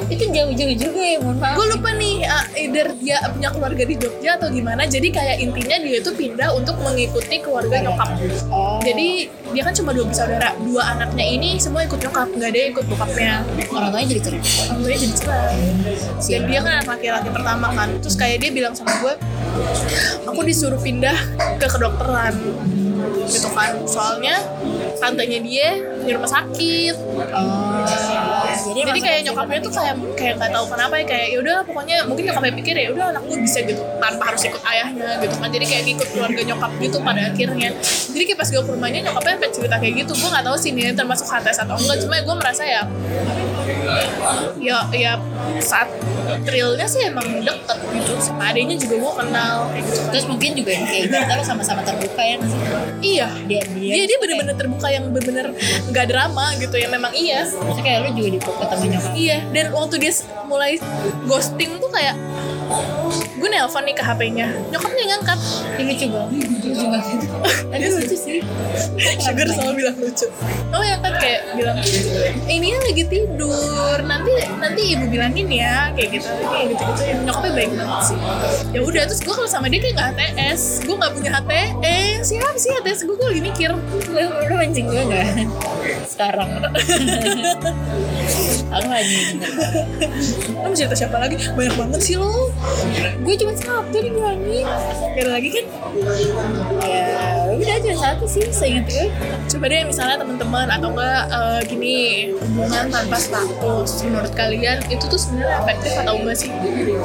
Itu 0.06 0.24
jauh-jauh 0.30 0.76
juga 0.76 1.00
ya, 1.02 1.18
mohon 1.18 1.38
maaf. 1.40 1.56
gue 1.58 1.66
lupa 1.72 1.90
nih 1.98 2.22
uh, 2.28 2.46
either 2.54 2.86
dia 3.00 3.16
punya 3.32 3.48
keluarga 3.50 3.82
di 3.82 3.94
Jogja 3.98 4.30
atau 4.38 4.48
gimana. 4.52 4.82
Jadi 4.86 5.08
kayak 5.10 5.36
intinya 5.42 5.76
dia 5.82 5.96
itu 5.98 6.10
pindah 6.14 6.48
untuk 6.54 6.76
mengikuti 6.84 7.36
keluarga 7.42 7.82
nyokap. 7.82 8.08
Oh. 8.52 8.78
jadi 8.84 9.26
dia 9.26 9.62
kan 9.64 9.74
cuma 9.74 9.90
dua 9.96 10.06
bersaudara. 10.06 10.54
Dua 10.62 10.82
anaknya 10.94 11.26
ini 11.26 11.58
semua 11.58 11.82
ikut 11.82 11.98
nyokap 11.98 12.28
nggak 12.30 12.50
ada 12.54 12.58
yang 12.58 12.70
ikut 12.76 12.86
bokapnya. 12.86 13.32
Orang 13.72 13.90
tuanya 13.90 14.06
jadi 14.14 14.22
cerai. 14.22 14.40
orang 14.70 14.80
tuanya 14.84 14.98
jadi 15.00 15.14
cerai. 15.16 15.58
Dan 16.22 16.42
dia 16.46 16.60
kan 16.62 16.72
anak 16.80 16.88
laki-laki 16.92 17.28
pertama 17.32 17.66
kan. 17.74 17.88
Terus 17.98 18.16
kayak 18.20 18.36
dia 18.44 18.50
bilang 18.54 18.74
sama 18.76 18.92
gue 19.02 19.14
aku 20.28 20.40
disuruh 20.44 20.80
pindah 20.80 21.16
ke 21.56 21.66
kedokteran 21.66 22.34
gitu 23.28 23.48
kan. 23.52 23.76
Soalnya 23.86 24.36
tantenya 24.96 25.38
dia 25.42 25.68
di 26.06 26.10
rumah 26.14 26.30
sakit 26.30 26.94
Oh. 27.16 27.84
Jadi, 28.56 28.80
jadi 28.88 29.00
kayak 29.00 29.20
nyokapnya 29.30 29.58
tuh 29.60 29.72
kayak 29.72 29.94
kayak 30.16 30.34
nggak 30.40 30.50
tahu 30.52 30.64
kenapa 30.72 30.94
ya 31.00 31.04
kayak 31.04 31.26
ya 31.32 31.38
udah 31.44 31.56
pokoknya 31.64 31.96
mungkin 32.08 32.24
nyokapnya 32.28 32.52
pikir 32.56 32.74
ya 32.76 32.88
udah 32.92 33.04
anak 33.12 33.22
gue 33.28 33.38
bisa 33.44 33.58
gitu 33.64 33.82
tanpa 34.00 34.32
harus 34.32 34.42
ikut 34.48 34.62
ayahnya 34.64 35.08
gitu 35.20 35.34
kan. 35.36 35.48
Jadi 35.52 35.64
kayak 35.68 35.82
ngikut 35.86 36.08
keluarga 36.12 36.40
nyokap 36.44 36.70
gitu 36.80 36.98
pada 37.04 37.20
akhirnya. 37.28 37.70
Jadi 37.84 38.22
kayak 38.24 38.38
pas 38.40 38.48
gue 38.48 38.62
ke 38.62 38.70
rumahnya 38.72 39.00
nyokapnya 39.10 39.32
sampai 39.36 39.50
cerita 39.52 39.76
kayak 39.76 39.94
gitu. 40.04 40.12
Gue 40.16 40.28
nggak 40.32 40.44
tahu 40.44 40.56
sih 40.56 40.70
ini 40.72 40.82
termasuk 40.96 41.26
HTS 41.28 41.58
atau 41.68 41.76
enggak 41.76 41.98
cuma 42.04 42.14
gue 42.20 42.36
merasa 42.36 42.62
ya 42.64 42.82
ya 44.56 44.78
ya 44.90 45.12
saat 45.58 45.88
thrillnya 46.42 46.86
sih 46.86 47.06
emang 47.06 47.26
deket 47.42 47.78
gitu 47.92 48.12
sama 48.18 48.50
adanya 48.50 48.74
juga 48.74 48.98
gue 48.98 49.12
kenal 49.24 49.56
gitu 49.74 49.92
Terus 50.10 50.26
mungkin 50.26 50.50
juga 50.54 50.70
yang 50.72 50.84
kayak 50.86 51.02
gitu 51.06 51.16
lo 51.36 51.44
sama-sama 51.44 51.80
terbuka 51.82 52.22
ya 52.22 52.36
sih? 52.40 52.60
iya 53.04 53.28
Dia 53.44 53.62
dia. 53.74 53.92
dia 53.92 54.04
dia 54.06 54.18
bener-bener 54.18 54.54
terbuka 54.54 54.86
yang 54.88 55.04
bener-bener 55.10 55.46
nggak 55.90 56.06
drama 56.08 56.54
gitu 56.58 56.76
ya 56.76 56.88
memang 56.88 57.12
iya 57.12 57.44
Maksudnya 57.46 57.84
kayak 57.84 57.98
lo 58.02 58.10
juga 58.14 58.28
di 58.28 58.38
ketemu 58.40 58.84
nyokap. 58.92 59.12
Iya, 59.16 59.38
dan 59.52 59.66
waktu 59.72 59.94
dia 59.98 60.12
mulai 60.46 60.72
ghosting 61.24 61.70
tuh 61.78 61.90
kayak 61.90 62.14
gue 63.36 63.48
nelpon 63.48 63.82
nih 63.86 63.94
ke 63.94 64.02
HP-nya, 64.02 64.48
nyokapnya 64.72 65.02
nggak 65.06 65.08
ngangkat. 65.22 65.38
Ini 65.76 65.82
lucu 65.92 66.06
banget. 66.12 66.30
Lucu 66.66 66.84
banget. 66.90 67.18
Lucu 67.94 68.16
sih. 68.16 68.38
Sugar 69.22 69.46
selalu 69.48 69.72
bilang 69.80 69.96
lucu. 69.96 70.26
Oh 70.74 70.82
ya 70.82 70.96
kan 71.00 71.14
kayak 71.16 71.56
bilang 71.56 71.78
ini 72.50 72.74
lagi 72.76 73.04
tidur, 73.08 73.98
nanti 74.04 74.32
nanti 74.66 74.82
ibu 74.98 75.06
bilangin 75.06 75.46
ya 75.46 75.94
kayak 75.94 76.18
gitu 76.18 76.26
kayak 76.50 76.74
gitu 76.74 76.82
gitu. 76.90 77.02
Nyokapnya 77.22 77.52
baik 77.54 77.70
banget 77.78 78.00
sih. 78.02 78.18
Ya 78.74 78.80
udah 78.82 79.02
terus 79.06 79.20
gue 79.22 79.34
kalau 79.34 79.46
sama 79.46 79.70
dia 79.70 79.78
kayak 79.78 79.94
nggak 79.94 80.08
HTS, 80.18 80.82
gue 80.82 80.96
nggak 80.98 81.12
punya 81.14 81.30
HTS. 81.38 82.24
Siapa 82.26 82.58
sih 82.58 82.70
HTS 82.74 83.00
gue? 83.06 83.14
Gue 83.14 83.28
lagi 83.30 83.42
mikir. 83.46 83.70
Lo 84.10 84.54
mancing 84.58 84.86
gue 84.90 85.02
gak? 85.06 85.26
Sekarang. 86.10 86.50
Aku 88.74 88.88
lagi. 88.90 89.38
Lo 90.58 90.74
cerita 90.74 90.98
siapa 90.98 91.22
lagi? 91.22 91.38
Banyak 91.54 91.74
banget 91.78 92.00
sih 92.02 92.18
lo. 92.18 92.50
Gue 93.22 93.34
cuma 93.38 93.54
satu 93.54 93.94
dibilangin. 93.94 94.66
Gak 95.14 95.22
ada 95.22 95.30
lagi 95.38 95.48
kan? 95.54 95.64
Ya 96.82 97.35
udah 97.56 97.74
aja 97.76 97.92
satu 97.96 98.24
sih. 98.28 98.44
Seingat 98.52 98.86
gue. 98.88 99.08
coba 99.46 99.64
deh 99.70 99.82
misalnya 99.86 100.16
teman-teman 100.20 100.66
atau 100.68 100.88
enggak 100.90 101.22
eh, 101.30 101.60
gini 101.70 101.96
hubungan 102.34 102.90
tanpa 102.90 103.16
status 103.16 104.02
menurut 104.02 104.32
kalian 104.34 104.82
itu 104.90 105.04
tuh 105.06 105.16
sebenarnya 105.16 105.56
efektif 105.62 105.92
atau 106.02 106.14
enggak 106.18 106.36
sih 106.36 106.50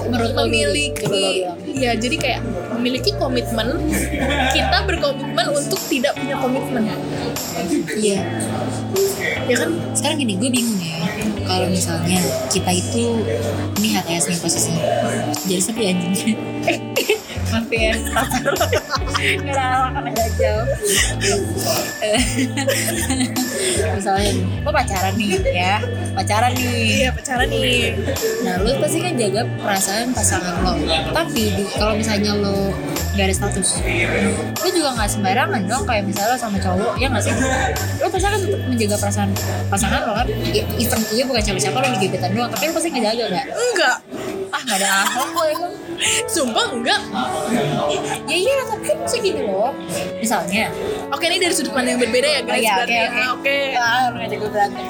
Menurut 0.10 0.34
memiliki 0.36 1.46
ya 1.70 1.94
jadi 1.96 2.16
kayak 2.18 2.42
memiliki 2.76 3.14
komitmen 3.16 3.78
kita 4.52 4.78
berkomitmen 4.90 5.48
untuk 5.54 5.80
tidak 5.88 6.18
punya 6.18 6.36
komitmen 6.42 6.84
Iya. 7.92 8.20
Ya 9.52 9.56
kan 9.60 9.70
Sekarang 9.92 10.18
gini, 10.24 10.34
gue 10.40 10.50
bingung 10.50 10.80
ya. 10.80 11.04
Kalau 11.44 11.68
misalnya 11.68 12.20
kita 12.48 12.72
itu 12.72 13.20
ini 13.84 13.88
HTS 14.00 14.32
nih 14.32 14.40
posisinya. 14.40 14.84
Jadi 15.44 15.62
sepi 15.62 15.84
anjing. 15.92 16.38
Maaf 17.52 17.68
ya, 17.68 17.92
karena 19.92 20.12
gajal. 20.16 20.58
Eh, 22.00 22.22
misalnya, 23.92 24.32
lo 24.64 24.72
pacaran 24.72 25.14
nih 25.20 25.36
ya, 25.52 25.84
pacaran 26.16 26.56
nih. 26.56 27.04
iya 27.04 27.10
pacaran 27.12 27.52
nih 27.52 27.92
Nah, 28.48 28.56
lo 28.64 28.72
pasti 28.80 29.04
kan 29.04 29.20
jaga 29.20 29.44
perasaan 29.60 30.16
pasangan 30.16 30.64
lo. 30.64 30.74
Tapi 31.12 31.44
kalau 31.76 32.00
misalnya 32.00 32.40
lo 32.40 32.72
gak 33.12 33.26
ada 33.26 33.36
status, 33.36 33.70
lo 34.56 34.68
juga 34.68 34.90
nggak 34.94 35.10
sembarangan 35.10 35.62
dong. 35.64 35.84
Kayak 35.84 36.04
misalnya 36.06 36.32
lo 36.32 36.38
sama 36.38 36.58
cowok, 36.58 36.94
ya 36.96 37.08
nggak 37.08 37.22
sih? 37.22 37.34
Lo 37.98 38.08
pasti 38.08 38.24
kan 38.26 38.40
tetap 38.40 38.62
menjaga 38.64 38.96
perasaan 38.98 39.30
pasangan 39.68 40.02
lo 40.02 40.14
kan. 40.16 40.28
I- 40.48 40.68
Even 40.78 41.00
iya 41.10 41.24
bukan 41.24 41.42
siapa-siapa 41.42 41.78
lo 41.78 41.88
di 41.90 42.00
gebetan 42.02 42.32
doang, 42.32 42.48
tapi 42.48 42.64
lo 42.66 42.74
pasti 42.74 42.90
ngejaga 42.90 43.24
gak? 43.30 43.46
enggak 43.48 43.98
Ah 44.50 44.62
nggak 44.62 44.78
ada 44.78 44.90
akhlak 45.02 45.28
kok 45.30 45.46
emang. 45.50 45.74
sumpah 46.26 46.66
enggak 46.72 47.02
Ya 48.26 48.36
iya, 48.36 48.54
tapi 48.66 48.84
kan 48.86 48.98
bisa 49.02 49.18
gini 49.18 49.42
loh. 49.44 49.72
Misalnya, 50.18 50.68
oke 51.08 51.24
ini 51.24 51.38
dari 51.38 51.52
sudut 51.52 51.72
pandang 51.72 51.96
yang 51.96 52.02
berbeda 52.02 52.28
ya 52.28 52.40
oh 52.40 52.46
guys 52.46 52.60
iya, 52.60 52.74
oke 52.74 52.80
berarti 52.82 52.96
oke. 52.96 53.08
ya. 53.14 53.28
oke 53.32 53.58
Ah, 53.78 54.02
lo 54.02 54.18
ngajak 54.18 54.38
gue 54.38 54.50
berantem. 54.50 54.84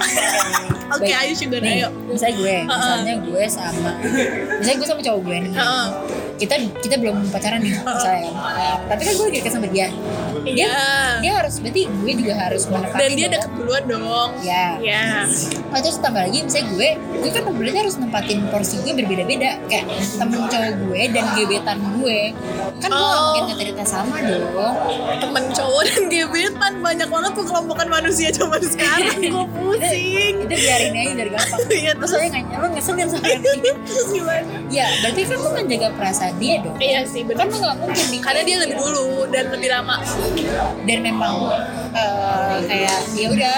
oke 0.96 1.12
ayo 1.12 1.32
sugar 1.32 1.62
ayo 1.64 1.88
misalnya 2.06 2.36
gue, 2.38 2.56
misalnya 2.66 3.14
gue 3.20 3.44
sama, 3.48 3.92
misalnya 4.56 4.78
gue 4.78 4.88
sama 4.88 5.02
cowok 5.02 5.22
gue 5.22 5.38
nih. 5.42 5.52
Kita 6.42 6.58
kita 6.82 6.96
belum 6.98 7.30
pacaran 7.30 7.62
nih 7.62 7.78
misalnya 7.86 8.34
kan 8.34 8.78
tapi 8.90 9.02
kan 9.06 9.14
gue 9.14 9.26
lagi 9.30 9.38
deket 9.38 9.54
sama 9.54 9.68
dia. 9.70 9.88
Dia 10.42 10.66
Iya. 10.66 10.74
dia 11.22 11.32
harus 11.38 11.62
berarti 11.62 11.86
gue 11.86 12.14
juga 12.18 12.34
harus 12.36 12.66
menepati 12.66 12.98
dan 12.98 13.10
dia 13.14 13.28
deket 13.30 13.52
duluan 13.54 13.84
dong. 13.86 14.30
Ya 14.42 14.68
ya 14.82 15.06
nah, 15.70 15.80
terus 15.80 16.02
tambah 16.02 16.18
lagi 16.20 16.42
misalnya 16.42 16.66
gue 16.74 16.90
gue 17.22 17.30
kan 17.30 17.44
berarti 17.46 17.78
harus 17.78 17.96
nempatin 17.96 18.40
porsi 18.50 18.76
gue 18.82 18.94
berbeda-beda. 18.96 19.62
Kayak 19.70 19.86
temen 20.18 20.42
cowok 20.44 20.72
gue 20.82 21.02
dan 21.14 21.26
gebetan 21.38 21.78
gue. 21.96 22.20
Kan 22.82 22.90
gue 22.90 23.00
Oh. 23.02 23.22
mungkin 23.38 23.56
cerita 23.56 23.84
sama 23.84 24.18
dong. 24.20 24.76
Temen 25.22 25.44
cowok 25.52 25.84
dan 25.86 26.02
gebetan 26.08 26.74
banyak 26.82 27.08
banget 27.08 27.32
tuh 27.38 27.46
kelompokan 27.46 27.88
manusia 27.88 28.30
zaman 28.32 28.62
sekarang 28.74 29.18
gue 29.22 29.46
pusing. 29.72 30.34
Itu 30.42 30.52
biarin 30.52 30.92
aja 30.94 31.14
dari 31.16 31.30
gampang. 31.30 31.60
Iya, 31.82 31.92
terus 31.96 32.12
saya 32.12 32.28
nggak 32.30 32.58
lo 32.58 32.68
ngeselin 32.70 33.08
sama 33.08 33.26
dia. 33.26 33.74
Terus 33.88 34.08
gimana? 34.12 34.54
Ya 34.70 34.86
berarti 35.02 35.22
kan 35.24 35.38
lo 35.38 35.50
menjaga 35.52 35.88
perasaan 35.96 36.34
dia 36.36 36.56
dong. 36.60 36.76
Iya 36.78 37.00
sih 37.04 37.22
kan 37.24 37.28
benar 37.32 37.46
lo 37.48 37.58
nggak 37.58 37.78
mungkin 37.80 38.06
nih. 38.08 38.20
Karena 38.22 38.42
dia 38.44 38.58
lebih 38.60 38.76
dulu 38.78 39.06
dan 39.28 39.44
lebih 39.50 39.70
lama. 39.70 39.96
Dan 40.84 41.00
memang 41.02 41.36
eh, 41.92 42.58
kayak 42.62 42.98
ya 43.14 43.28
udah 43.30 43.56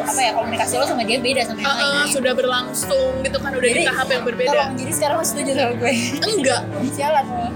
apa 0.00 0.20
ya 0.22 0.30
komunikasi 0.32 0.72
lo 0.74 0.86
sama 0.86 1.02
dia 1.02 1.18
beda 1.18 1.42
sama 1.44 1.58
yang 1.58 1.68
Uh-uh, 1.68 1.92
lain. 2.00 2.08
sudah 2.08 2.32
berlangsung 2.32 3.10
gitu 3.20 3.36
kan 3.36 3.52
udah 3.52 3.68
di 3.68 3.74
Jadi, 3.76 3.84
tahap 3.86 4.06
yang 4.08 4.24
berbeda. 4.24 4.48
tolong 4.48 4.72
jadi 4.74 4.92
sekarang 4.94 5.16
lo 5.16 5.24
setuju 5.26 5.50
sama 5.52 5.72
gue? 5.76 5.92
Enggak. 6.24 6.62
Sialan 6.96 7.26
lo. 7.28 7.46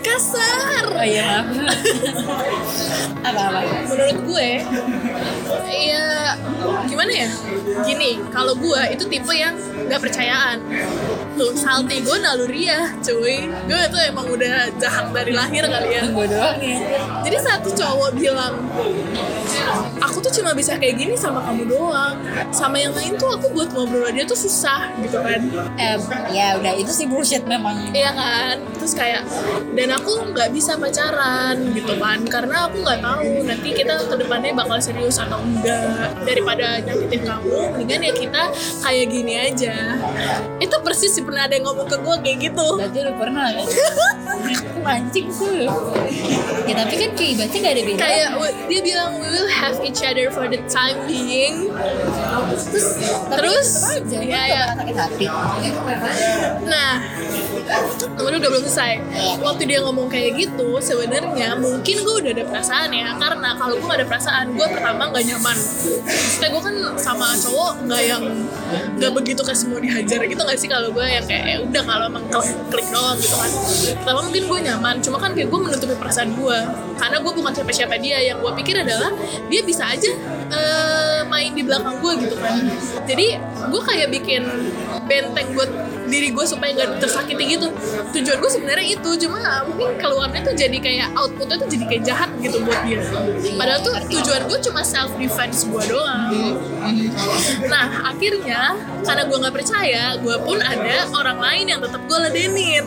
Kasar. 0.00 0.84
Oh 0.92 1.02
iya 1.02 1.22
maaf. 1.24 1.46
Apa 3.22 3.40
apa 3.42 3.58
menurut 3.84 4.18
gue 4.24 4.48
ya 5.72 6.36
gimana 6.86 7.12
ya? 7.12 7.28
Gini 7.82 8.20
kalau 8.28 8.54
gue 8.56 8.80
itu 8.92 9.04
tipe 9.08 9.32
yang 9.32 9.56
nggak 9.92 10.02
percayaan. 10.08 10.56
Tuh 11.36 11.52
salty 11.52 12.00
gue 12.00 12.16
naluriah 12.16 12.96
cuy. 13.04 13.44
Gue 13.68 13.82
tuh 13.92 14.00
emang 14.00 14.24
udah 14.32 14.72
jahat 14.80 15.12
dari 15.12 15.36
lahir 15.36 15.68
kali 15.68 15.88
ya. 15.92 16.08
Gue 16.08 16.24
doang 16.32 16.56
ya. 16.64 16.80
Jadi 17.28 17.36
satu 17.36 17.68
cowok 17.76 18.10
bilang 18.16 18.56
aku 20.00 20.18
tuh 20.24 20.32
cuma 20.40 20.56
bisa 20.56 20.80
kayak 20.80 20.96
gini 20.96 21.14
sama 21.14 21.44
kamu 21.44 21.68
doang. 21.68 22.16
Sama 22.48 22.80
yang 22.80 22.96
lain 22.96 23.20
tuh 23.20 23.28
aku 23.36 23.52
buat 23.52 23.68
ngobrol 23.76 24.08
dia 24.08 24.24
tuh 24.24 24.36
susah 24.36 24.92
gitu 25.04 25.20
kan. 25.20 25.40
Em, 25.76 26.00
ya 26.32 26.56
udah 26.56 26.72
itu 26.72 26.88
sih 26.88 27.04
bullshit 27.04 27.44
memang. 27.44 27.92
Iya 27.92 28.16
kan, 28.16 28.56
terus 28.80 28.96
kayak 28.96 29.24
dan 29.76 29.92
aku 29.92 30.32
nggak 30.32 30.52
bisa 30.52 30.76
pacaran 30.76 31.56
gitu 31.76 31.96
kan, 31.96 32.24
karena 32.28 32.68
aku 32.68 32.80
nggak 32.84 33.00
tahu 33.00 33.28
nanti 33.44 33.68
kita 33.72 33.94
ke 34.04 34.14
depannya 34.20 34.52
bakal 34.56 34.76
serius 34.80 35.16
atau 35.20 35.40
enggak. 35.40 36.12
Daripada 36.24 36.80
nyakitin 36.80 37.22
kamu, 37.24 37.56
mendingan 37.76 38.00
ya 38.08 38.12
kita 38.12 38.42
kayak 38.84 39.06
gini 39.08 39.34
aja. 39.36 39.76
Itu 40.58 40.76
persis 40.82 41.12
sih 41.12 41.24
pernah 41.26 41.46
ada 41.46 41.54
yang 41.58 41.66
ngomong 41.66 41.88
ke 41.88 41.96
gue 41.98 42.16
kayak 42.22 42.38
gitu. 42.50 42.66
berarti 42.78 42.98
lu 43.02 43.12
pernah 43.18 43.46
kan 43.52 43.66
mancing 44.86 45.30
tuh 45.30 45.54
ya 46.66 46.74
tapi 46.74 46.94
kan 46.98 47.10
kayak 47.14 47.34
berarti 47.38 47.56
gak 47.62 47.72
ada 47.78 47.82
beda 47.86 48.02
Kayak 48.02 48.28
dia 48.66 48.80
bilang 48.82 49.10
we 49.22 49.28
will 49.30 49.50
have 49.50 49.78
each 49.86 50.02
other 50.02 50.26
for 50.34 50.50
the 50.50 50.58
time 50.66 50.98
being. 51.06 51.70
terus 52.50 52.66
Terus, 53.30 53.70
aja 53.94 54.18
ya, 54.22 54.42
ya. 54.46 54.62
sakit 54.74 54.96
hati 54.98 55.26
Nah, 56.66 56.92
kemudian 58.16 58.38
udah 58.42 58.50
belum 58.50 58.64
selesai. 58.68 58.92
Waktu 59.42 59.62
dia 59.68 59.78
ngomong 59.84 60.06
kayak 60.10 60.38
gitu, 60.38 60.78
sebenarnya 60.78 61.56
mungkin 61.58 61.96
gue 62.02 62.14
udah 62.22 62.32
ada 62.34 62.44
perasaan 62.46 62.88
ya. 62.92 63.08
Karena 63.16 63.48
kalau 63.56 63.74
gue 63.78 63.86
gak 63.86 64.00
ada 64.02 64.08
perasaan, 64.08 64.44
gue 64.54 64.66
pertama 64.66 65.02
nggak 65.10 65.24
nyaman. 65.28 65.56
Maksudnya 66.06 66.48
gue 66.50 66.62
kan 66.62 66.76
sama 66.98 67.26
cowok 67.38 67.72
nggak 67.88 68.02
yang 68.02 68.24
nggak 68.72 69.12
begitu 69.12 69.40
kayak 69.44 69.58
semua 69.58 69.78
dihajar 69.82 70.20
gitu 70.24 70.40
nggak 70.40 70.58
sih 70.58 70.68
kalau 70.70 70.88
gue 70.94 71.04
yang 71.04 71.24
kayak 71.28 71.44
ya 71.44 71.56
udah 71.60 71.82
kalau 71.84 72.04
emang 72.08 72.24
klik, 72.30 72.56
klik 72.70 72.88
doang 72.90 73.16
gitu 73.18 73.36
kan. 73.36 73.50
Pertama 74.02 74.20
mungkin 74.24 74.44
gue 74.48 74.58
nyaman, 74.70 74.94
cuma 75.04 75.16
kan 75.20 75.30
kayak 75.36 75.48
gue 75.50 75.60
menutupi 75.60 75.94
perasaan 75.96 76.30
gue. 76.36 76.58
Karena 76.96 77.16
gue 77.18 77.32
bukan 77.34 77.52
siapa-siapa 77.52 77.94
dia. 77.98 78.18
Yang 78.22 78.38
gue 78.46 78.52
pikir 78.62 78.74
adalah 78.78 79.10
dia 79.50 79.62
bisa 79.66 79.84
aja 79.90 80.10
eh, 80.52 81.20
main 81.26 81.50
di 81.52 81.62
belakang 81.66 81.98
gue 81.98 82.12
gitu 82.28 82.36
kan. 82.38 82.56
Jadi 83.04 83.26
gue 83.42 83.82
kayak 83.82 84.08
bikin 84.14 84.42
benteng 85.06 85.48
buat 85.56 85.70
diri 86.12 86.28
gue 86.28 86.44
supaya 86.44 86.76
nggak 86.76 87.00
tersakiti 87.00 87.56
gitu. 87.56 87.72
Tujuan 88.12 88.36
gue 88.36 88.50
sebenarnya 88.52 88.86
itu 88.92 89.10
cuma 89.24 89.64
mungkin 89.64 89.96
keluarnya 89.96 90.44
tuh 90.44 90.52
jadi 90.52 90.76
kayak 90.76 91.08
outputnya 91.16 91.56
tuh 91.56 91.68
jadi 91.72 91.84
kayak 91.88 92.02
jahat 92.04 92.30
gitu 92.44 92.60
buat 92.60 92.84
dia. 92.84 93.00
Padahal 93.56 93.80
tuh 93.80 93.94
tujuan 94.12 94.42
gue 94.44 94.58
cuma 94.68 94.84
self 94.84 95.16
defense 95.16 95.64
gue 95.64 95.84
doang. 95.88 96.60
Nah 97.72 98.12
akhirnya 98.12 98.76
karena 99.00 99.22
gue 99.24 99.38
nggak 99.40 99.54
percaya 99.56 100.04
gue 100.20 100.36
pun 100.44 100.60
ada 100.60 101.08
orang 101.16 101.38
lain 101.40 101.64
yang 101.72 101.80
tetap 101.80 102.04
gue 102.04 102.18
ladenin 102.20 102.84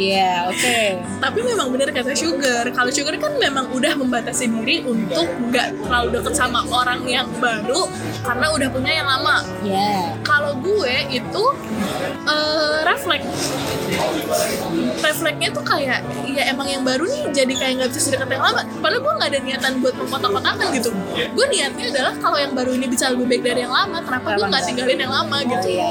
iya 0.00 0.48
oke. 0.48 0.80
Tapi 1.20 1.38
memang 1.44 1.68
benar 1.68 1.92
kata 1.92 2.16
Sugar. 2.16 2.64
Kalau 2.72 2.88
Sugar 2.88 3.14
kan 3.20 3.36
memang 3.36 3.68
udah 3.68 3.92
membatasi 4.00 4.48
diri 4.48 4.80
untuk 4.80 5.28
nggak 5.52 5.84
terlalu 5.84 6.08
deket 6.16 6.34
sama 6.34 6.64
orang 6.72 7.04
yang 7.04 7.28
baru 7.36 7.84
karena 8.24 8.46
udah 8.48 8.68
punya 8.72 8.92
yang 9.04 9.08
lama. 9.08 9.44
Ya 9.60 10.16
kalau 10.24 10.56
gue 10.56 10.94
itu 11.12 11.44
eh, 12.24 12.78
refleks. 12.88 13.52
Refleksnya 15.02 15.50
tuh 15.50 15.64
kayak 15.66 16.00
ya 16.30 16.42
emang 16.48 16.70
yang 16.70 16.82
baru 16.86 17.04
nih 17.04 17.22
jadi 17.34 17.52
kayak 17.52 17.72
nggak 17.82 17.90
bisa 17.92 18.00
sedekat 18.08 18.28
yang 18.32 18.44
lama. 18.44 18.62
Padahal 18.80 19.02
gue 19.02 19.12
nggak 19.20 19.30
ada 19.36 19.40
niatan 19.44 19.72
buat 19.84 19.94
mengkotak-kotakan 20.00 20.66
gitu. 20.72 20.90
Gue 21.36 21.46
niatnya 21.52 21.84
adalah 21.92 22.14
kalau 22.22 22.38
yang 22.40 22.52
baru 22.56 22.70
ini 22.72 22.86
bisa 22.88 23.12
lebih 23.12 23.26
baik 23.28 23.42
dari 23.44 23.60
yang 23.68 23.74
lama 23.74 23.98
kenapa 24.00 24.38
gue 24.38 24.46
nggak 24.48 24.64
tinggalin 24.64 24.98
yang 25.04 25.12
lama 25.12 25.36
gitu? 25.44 25.66
Iya. 25.76 25.90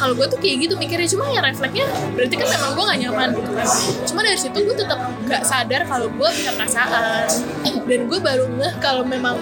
Kalau 0.00 0.14
gue 0.16 0.26
tuh 0.30 0.38
kayak 0.40 0.56
gitu 0.64 0.74
mikirnya. 0.80 1.08
Cuma 1.12 1.28
ya 1.28 1.40
refleksnya 1.44 1.86
berarti 2.14 2.34
kan 2.38 2.48
memang 2.48 2.70
gue 2.72 2.84
gak 2.88 3.00
nyaman 3.02 3.30
cuma 4.08 4.20
dari 4.24 4.38
situ 4.38 4.54
gue 4.54 4.76
tetap 4.76 4.98
gak 5.28 5.42
sadar 5.46 5.82
kalau 5.86 6.08
gue 6.10 6.28
punya 6.32 6.52
perasaan. 6.56 7.26
Dan 7.86 8.00
gue 8.08 8.18
baru 8.22 8.46
ngeh 8.46 8.74
kalau 8.78 9.02
memang 9.02 9.36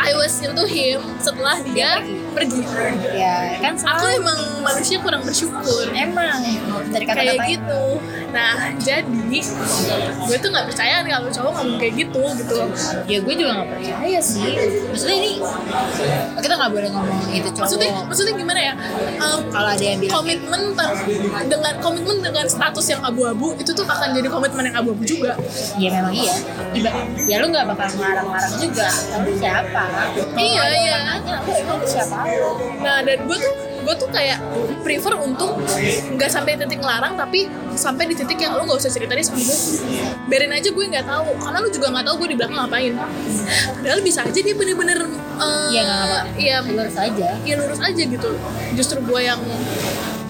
I 0.00 0.12
was 0.16 0.40
into 0.40 0.64
him 0.64 1.00
setelah 1.20 1.60
dia 1.62 2.00
pergi. 2.34 2.62
Ya 3.14 3.56
kan 3.62 3.74
aku 3.78 4.04
emang 4.10 4.38
manusia 4.60 4.98
kurang 4.98 5.22
bersyukur. 5.22 5.86
Emang 5.94 6.42
dari 6.90 7.04
kayak 7.06 7.38
kata-kata 7.38 7.44
gitu. 7.48 7.84
Nah 8.34 8.74
jadi 8.82 9.38
gue 10.26 10.36
tuh 10.42 10.48
nggak 10.50 10.66
percaya 10.66 11.06
nih 11.06 11.12
kalau 11.14 11.28
cowok 11.30 11.52
ngomong 11.62 11.78
kayak 11.78 11.94
gitu 11.94 12.22
gitu. 12.42 12.54
Loh 12.58 12.68
ya 13.06 13.18
gue 13.22 13.34
juga 13.38 13.50
gak 13.62 13.68
percaya 13.78 14.18
sih. 14.18 14.50
Maksudnya 14.90 15.16
ini 15.22 15.32
kita 16.42 16.54
gak 16.58 16.72
boleh 16.72 16.88
ngomong 16.90 17.20
itu 17.30 17.48
cowok. 17.54 17.64
Maksudnya 17.64 17.90
maksudnya 18.10 18.34
gimana 18.34 18.60
ya? 18.60 18.74
Um, 19.22 19.40
kalau 19.54 19.68
ada 19.70 19.84
yang 19.84 19.98
bilang 20.02 20.14
komitmen 20.18 20.62
ter- 20.74 20.96
dengan 21.46 21.74
komitmen 21.78 22.16
dengan 22.24 22.46
status 22.50 22.86
yang 22.90 23.02
abu-abu 23.06 23.54
itu 23.56 23.70
tuh 23.70 23.86
akan 23.86 24.16
jadi 24.16 24.28
komitmen 24.28 24.66
yang 24.66 24.76
abu-abu 24.82 25.04
juga. 25.06 25.38
Ya 25.78 25.88
memang 25.94 26.14
iya. 26.14 26.34
Iba, 26.74 26.90
ya 27.30 27.36
lu 27.38 27.46
gak 27.54 27.66
bakal 27.70 27.86
ngarang-ngarang 27.94 28.54
juga. 28.58 28.88
Tapi 28.90 29.30
siapa? 29.38 29.84
Iya, 30.34 30.62
iya. 30.74 30.96
emang 31.54 31.80
siapa 31.86 32.23
Nah 32.80 33.00
dan 33.00 33.18
gue 33.24 33.36
tuh 33.36 33.54
gue 33.84 33.94
tuh 34.00 34.08
kayak 34.08 34.40
prefer 34.80 35.12
untuk 35.20 35.60
nggak 36.16 36.30
sampai 36.32 36.56
titik 36.56 36.80
ngelarang 36.80 37.20
tapi 37.20 37.44
sampai 37.76 38.08
di 38.08 38.16
titik 38.16 38.40
yang 38.40 38.56
lu 38.56 38.64
nggak 38.64 38.80
usah 38.80 38.88
cerita 38.88 39.12
deh 39.12 39.20
sama 39.20 39.36
gue 39.36 39.58
biarin 40.24 40.56
aja 40.56 40.72
gue 40.72 40.84
nggak 40.88 41.04
tahu 41.04 41.28
karena 41.36 41.58
lu 41.60 41.68
juga 41.68 41.86
nggak 41.92 42.04
tahu 42.08 42.14
gue 42.24 42.28
di 42.32 42.36
belakang 42.40 42.56
ngapain. 42.64 42.92
Padahal 43.76 44.00
bisa 44.00 44.20
aja 44.24 44.40
dia 44.40 44.54
bener-bener 44.56 44.98
eh, 45.04 45.68
Iya, 45.70 45.82
nggak 45.84 45.98
apa-apa. 46.00 46.20
iya 46.40 46.56
lurus 46.64 46.96
aja. 46.96 47.28
ya 47.44 47.54
lurus 47.60 47.80
aja 47.80 48.02
gitu. 48.08 48.30
Justru 48.72 48.98
gue 49.04 49.20
yang 49.20 49.40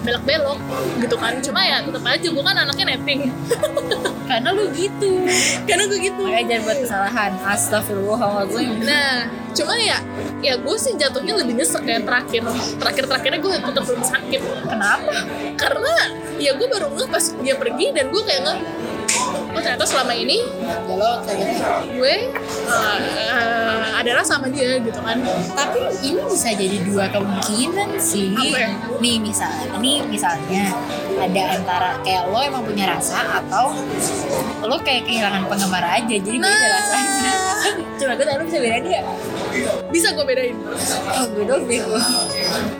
belok-belok 0.05 0.59
gitu 1.01 1.15
kan. 1.17 1.33
Cuma 1.41 1.59
ya 1.65 1.81
tetap 1.81 2.05
aja 2.05 2.27
gue 2.29 2.43
kan 2.45 2.55
anaknya 2.55 2.85
netting. 2.93 3.33
Karena 4.29 4.49
lu 4.53 4.69
gitu. 4.73 5.25
Karena 5.65 5.83
gue 5.89 5.99
gitu. 5.99 6.21
Makanya 6.21 6.45
jangan 6.47 6.63
buat 6.65 6.79
kesalahan. 6.85 7.31
Astagfirullahaladzim. 7.45 8.69
Nah, 8.85 9.29
cuma 9.53 9.73
ya, 9.77 9.97
ya 10.41 10.53
gue 10.57 10.75
sih 10.77 10.93
jatuhnya 10.97 11.33
lebih 11.41 11.57
nyesek 11.57 11.83
ya 11.85 11.99
terakhir. 12.01 12.41
Terakhir-terakhirnya 12.77 13.39
gue 13.41 13.51
tetap 13.57 13.83
belum 13.85 14.03
sakit. 14.05 14.41
kenapa? 14.65 15.15
Karena 15.57 15.93
ya 16.37 16.51
gue 16.53 16.67
baru 16.67 16.87
ngeh 16.93 17.09
pas 17.09 17.25
dia 17.41 17.55
pergi 17.55 17.95
dan 17.95 18.11
gue 18.11 18.21
kayak 18.23 18.41
ngeh, 18.43 18.59
oh 18.59 18.94
ternyata 19.75 19.91
selama 19.91 20.15
ini 20.15 20.39
ya 20.87 21.11
gue 21.91 22.15
uh, 22.63 22.99
uh, 23.27 23.83
adalah 23.95 24.23
sama 24.23 24.47
dia 24.47 24.79
gitu 24.79 24.95
kan. 24.97 25.19
tapi 25.51 25.83
ini 25.99 26.23
bisa 26.23 26.55
jadi 26.55 26.79
dua 26.79 27.11
kemungkinan 27.11 27.99
sih 27.99 28.31
Apa 28.31 28.55
ya? 28.55 28.69
nih 28.97 29.19
misalnya 29.19 29.75
nih 29.75 29.99
misalnya 30.07 30.71
ada 31.17 31.43
antara 31.51 31.89
kayak 32.01 32.31
lo 32.31 32.39
emang 32.39 32.63
punya 32.63 32.87
rasa 32.87 33.43
atau 33.43 33.75
lo 34.61 34.79
kayak 34.79 35.03
kehilangan 35.03 35.43
penggemar 35.43 35.83
aja 35.83 36.07
jadi 36.07 36.23
beda 36.33 36.47
Nah. 36.47 36.71
rasanya 36.71 37.33
coba 37.99 38.11
gue 38.13 38.23
tanya 38.23 38.39
lo 38.39 38.45
bisa 38.45 38.59
beda 38.63 38.77
dia 38.79 39.01
Bisa 39.87 40.07
gue 40.11 40.23
bedain. 40.23 40.55
oh 41.11 41.25
gue 41.29 41.43
dong 41.43 41.63
bego 41.65 41.99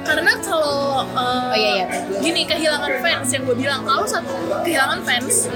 Karena 0.06 0.32
kalau 0.44 1.04
uh, 1.16 1.46
Oh, 1.56 1.58
iya, 1.58 1.88
iya. 1.88 2.20
gini 2.20 2.44
kehilangan 2.44 3.00
fans 3.00 3.32
yang 3.32 3.48
gue 3.48 3.56
bilang 3.56 3.82
kalau 3.88 4.04
satu 4.04 4.28
kehilangan 4.68 5.00
fans 5.08 5.48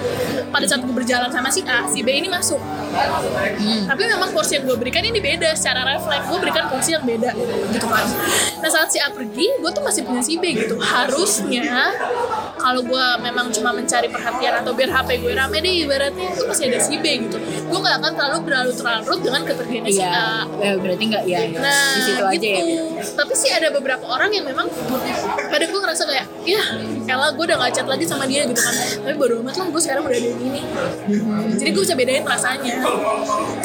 pada 0.47 0.63
saat 0.63 0.79
gue 0.79 0.95
berjalan 0.95 1.27
sama 1.27 1.51
si 1.51 1.59
A, 1.67 1.83
si 1.91 1.99
B 1.99 2.07
ini 2.23 2.31
masuk. 2.31 2.55
hmm. 2.89 3.85
tapi 3.85 4.09
memang 4.09 4.33
porsi 4.33 4.57
yang 4.57 4.65
gue 4.65 4.73
berikan 4.73 5.05
ini 5.05 5.21
beda 5.21 5.53
secara 5.53 5.85
refleks 5.85 6.25
gue 6.25 6.39
berikan 6.41 6.65
porsi 6.73 6.97
yang 6.97 7.05
beda 7.05 7.37
gitu 7.69 7.85
kan 7.85 8.01
nah 8.65 8.69
saat 8.71 8.89
si 8.89 8.97
A 8.97 9.13
pergi 9.13 9.45
gue 9.61 9.69
tuh 9.69 9.83
masih 9.85 10.01
punya 10.09 10.25
si 10.25 10.41
B 10.41 10.57
gitu 10.57 10.73
harusnya 10.81 11.93
kalau 12.57 12.81
gue 12.81 13.05
memang 13.21 13.53
cuma 13.53 13.77
mencari 13.77 14.09
perhatian 14.09 14.65
atau 14.65 14.73
biar 14.73 14.89
HP 14.89 15.21
gue 15.21 15.33
rame 15.37 15.57
deh 15.61 15.85
ibaratnya 15.85 16.33
itu 16.33 16.43
masih 16.49 16.63
ada 16.73 16.79
si 16.81 16.97
B 16.97 17.05
gitu 17.29 17.37
gue 17.39 17.77
gak 17.77 17.95
akan 18.01 18.11
terlalu 18.17 18.37
berlarut-larut 18.49 19.19
dengan 19.21 19.41
kepergiannya 19.45 19.91
si 19.93 20.01
A 20.01 20.49
eh, 20.65 20.75
berarti 20.81 21.03
nggak 21.13 21.23
ya, 21.29 21.39
ya. 21.45 21.59
Nah, 21.61 21.93
di 21.93 22.01
situ 22.03 22.23
aja 22.25 22.41
gitu. 22.41 22.73
ya. 22.73 22.83
Tapi 23.15 23.33
sih 23.37 23.51
ada 23.53 23.69
beberapa 23.69 23.98
orang 24.05 24.31
yang 24.31 24.45
memang 24.45 24.67
kadang 25.49 25.69
gue 25.69 25.81
ngerasa 25.81 26.03
kayak 26.07 26.25
ya 26.45 26.62
elah 27.09 27.33
gue 27.33 27.43
udah 27.43 27.57
gak 27.57 27.71
chat 27.73 27.88
lagi 27.89 28.05
sama 28.05 28.29
dia 28.29 28.45
gitu 28.45 28.62
kan. 28.62 28.75
Tapi 29.03 29.15
bodo 29.17 29.41
amat 29.41 29.55
lah 29.57 29.67
gue 29.67 29.81
sekarang 29.81 30.03
udah 30.05 30.17
ada 30.17 30.29
ini. 30.29 30.62
Jadi 31.57 31.69
gue 31.73 31.83
bisa 31.83 31.95
bedain 31.97 32.23
rasanya. 32.23 32.85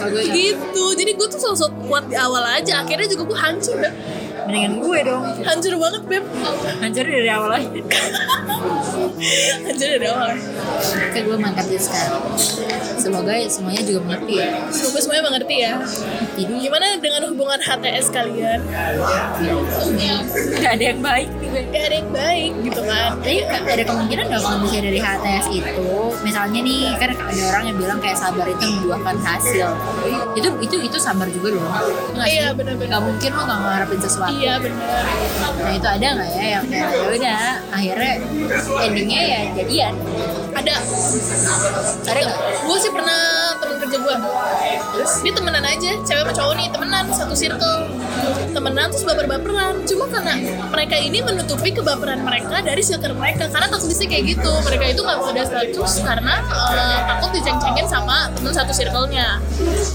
Gue 0.09 0.25
gitu. 0.33 0.85
Jadi 0.97 1.13
gue 1.15 1.27
tuh 1.29 1.41
sosok 1.41 1.71
kuat 1.87 2.09
di 2.09 2.17
awal 2.17 2.43
aja 2.45 2.83
akhirnya 2.83 3.07
juga 3.07 3.23
gue 3.31 3.39
hancur. 3.39 3.79
Mendingan 4.47 4.73
gue 4.79 4.99
dong. 5.05 5.23
hancur 5.43 5.75
banget 5.79 6.03
Beb 6.05 6.25
Hancur 6.81 7.05
dari 7.05 7.31
awal 7.31 7.51
aja. 7.57 7.69
hancur 9.65 9.89
dari 9.89 10.07
awal 10.09 10.33
Kayak 11.13 11.25
gue 11.25 11.37
mantap 11.39 11.67
sih 11.67 11.81
sekarang. 11.81 12.23
Semoga 12.95 13.33
semuanya 13.49 13.83
juga 13.85 14.01
mengerti 14.05 14.35
ya. 14.41 14.49
semoga 14.73 14.99
semuanya 15.01 15.25
mengerti 15.29 15.57
ya 15.61 15.75
Jadi 16.35 16.53
gimana 16.57 16.85
dengan 16.99 17.23
hubungan 17.29 17.61
HTS 17.61 18.07
kalian 18.09 18.61
nggak 20.55 20.73
ada 20.73 20.85
yang 20.85 21.01
baik 21.01 21.29
nih 21.37 21.49
gue. 21.51 21.63
gak 21.71 21.85
ada 21.85 21.97
yang 22.01 22.11
baik 22.11 22.53
gitu 22.65 22.81
kan 22.85 23.11
Tapi 23.21 23.35
ada 23.45 23.85
kemungkinan 23.85 24.25
dong 24.31 24.43
kalau 24.43 24.59
misalnya 24.63 24.83
dari 24.89 25.01
HTS 25.01 25.47
itu, 25.51 25.91
misalnya 26.23 26.61
nih 26.63 26.83
kan 26.97 27.11
ada 27.13 27.43
orang 27.51 27.65
yang 27.69 27.77
bilang 27.77 27.99
kayak 28.01 28.17
sabar 28.17 28.47
itu 28.47 28.65
membuahkan 28.65 29.17
hasil. 29.21 29.69
Itu 30.35 30.49
itu 30.61 30.77
itu 30.81 30.97
sabar 30.99 31.27
juga 31.29 31.55
dong. 31.55 31.67
Nggak 32.15 32.27
sih? 32.29 32.39
Iya, 32.39 32.47
benar-benar. 32.55 32.89
Nggak 32.91 33.03
mungkin 33.05 33.31
lo 33.35 33.43
nggak 33.45 33.61
ngarepin 33.61 34.01
sesuatu. 34.01 34.34
Iya 34.35 34.55
bener 34.59 35.05
Nah 35.55 35.73
itu 35.73 35.89
ada 35.89 36.09
nggak 36.19 36.31
ya 36.35 36.45
yang 36.59 36.65
kayak 36.69 36.89
ya 36.93 37.07
udah 37.09 37.41
akhirnya 37.73 38.13
endingnya 38.85 39.23
ya 39.25 39.41
jadian. 39.57 39.95
ada 40.55 40.75
Ada 42.05 42.21
nggak? 42.21 42.39
gue 42.69 42.79
sih 42.81 42.93
pernah 42.93 43.21
kerja 43.95 44.03
gue 44.03 44.17
dia 45.25 45.33
temenan 45.35 45.65
aja 45.65 45.91
cewek 46.07 46.23
sama 46.23 46.33
cowok 46.33 46.55
nih 46.55 46.69
temenan 46.71 47.05
satu 47.11 47.35
circle. 47.35 47.91
Temenan 48.55 48.87
terus 48.89 49.05
baper-baperan. 49.05 49.83
Cuma 49.85 50.07
karena 50.07 50.39
mereka 50.71 50.97
ini 50.97 51.19
menutupi 51.21 51.75
kebaperan 51.75 52.23
mereka 52.23 52.63
dari 52.63 52.81
circle 52.81 53.13
mereka. 53.19 53.51
Karena 53.51 53.67
toksisnya 53.69 54.07
kayak 54.07 54.39
gitu. 54.39 54.53
Mereka 54.65 54.85
itu 54.95 55.01
nggak 55.03 55.19
mau 55.19 55.29
ada 55.35 55.45
status 55.45 55.93
karena 56.07 56.35
eh, 56.47 56.99
takut 57.11 57.31
diceng-cengin 57.35 57.87
sama 57.91 58.31
temen 58.33 58.55
satu 58.55 58.71
circle-nya. 58.71 59.43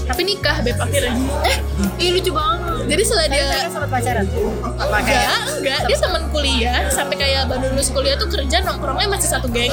Tapi 0.04 0.20
nikah 0.22 0.60
beb 0.60 0.76
akhirnya. 0.76 1.16
Eh 1.48 1.56
ini 1.98 2.20
lucu 2.20 2.30
banget. 2.36 2.84
Jadi 2.90 3.02
setelah 3.06 3.26
dia 3.30 3.46
sempat 3.72 3.90
pacaran. 3.90 4.26
Enggak, 4.28 5.40
enggak. 5.58 5.80
Dia 5.88 5.96
teman 5.96 6.22
kuliah. 6.28 6.80
Sampai 6.92 7.16
kayak 7.16 7.48
baru 7.48 7.72
lulus 7.72 7.88
kuliah 7.88 8.20
tuh 8.20 8.28
kerja 8.28 8.60
nongkrongnya 8.68 9.08
masih 9.08 9.28
satu 9.32 9.48
geng. 9.48 9.72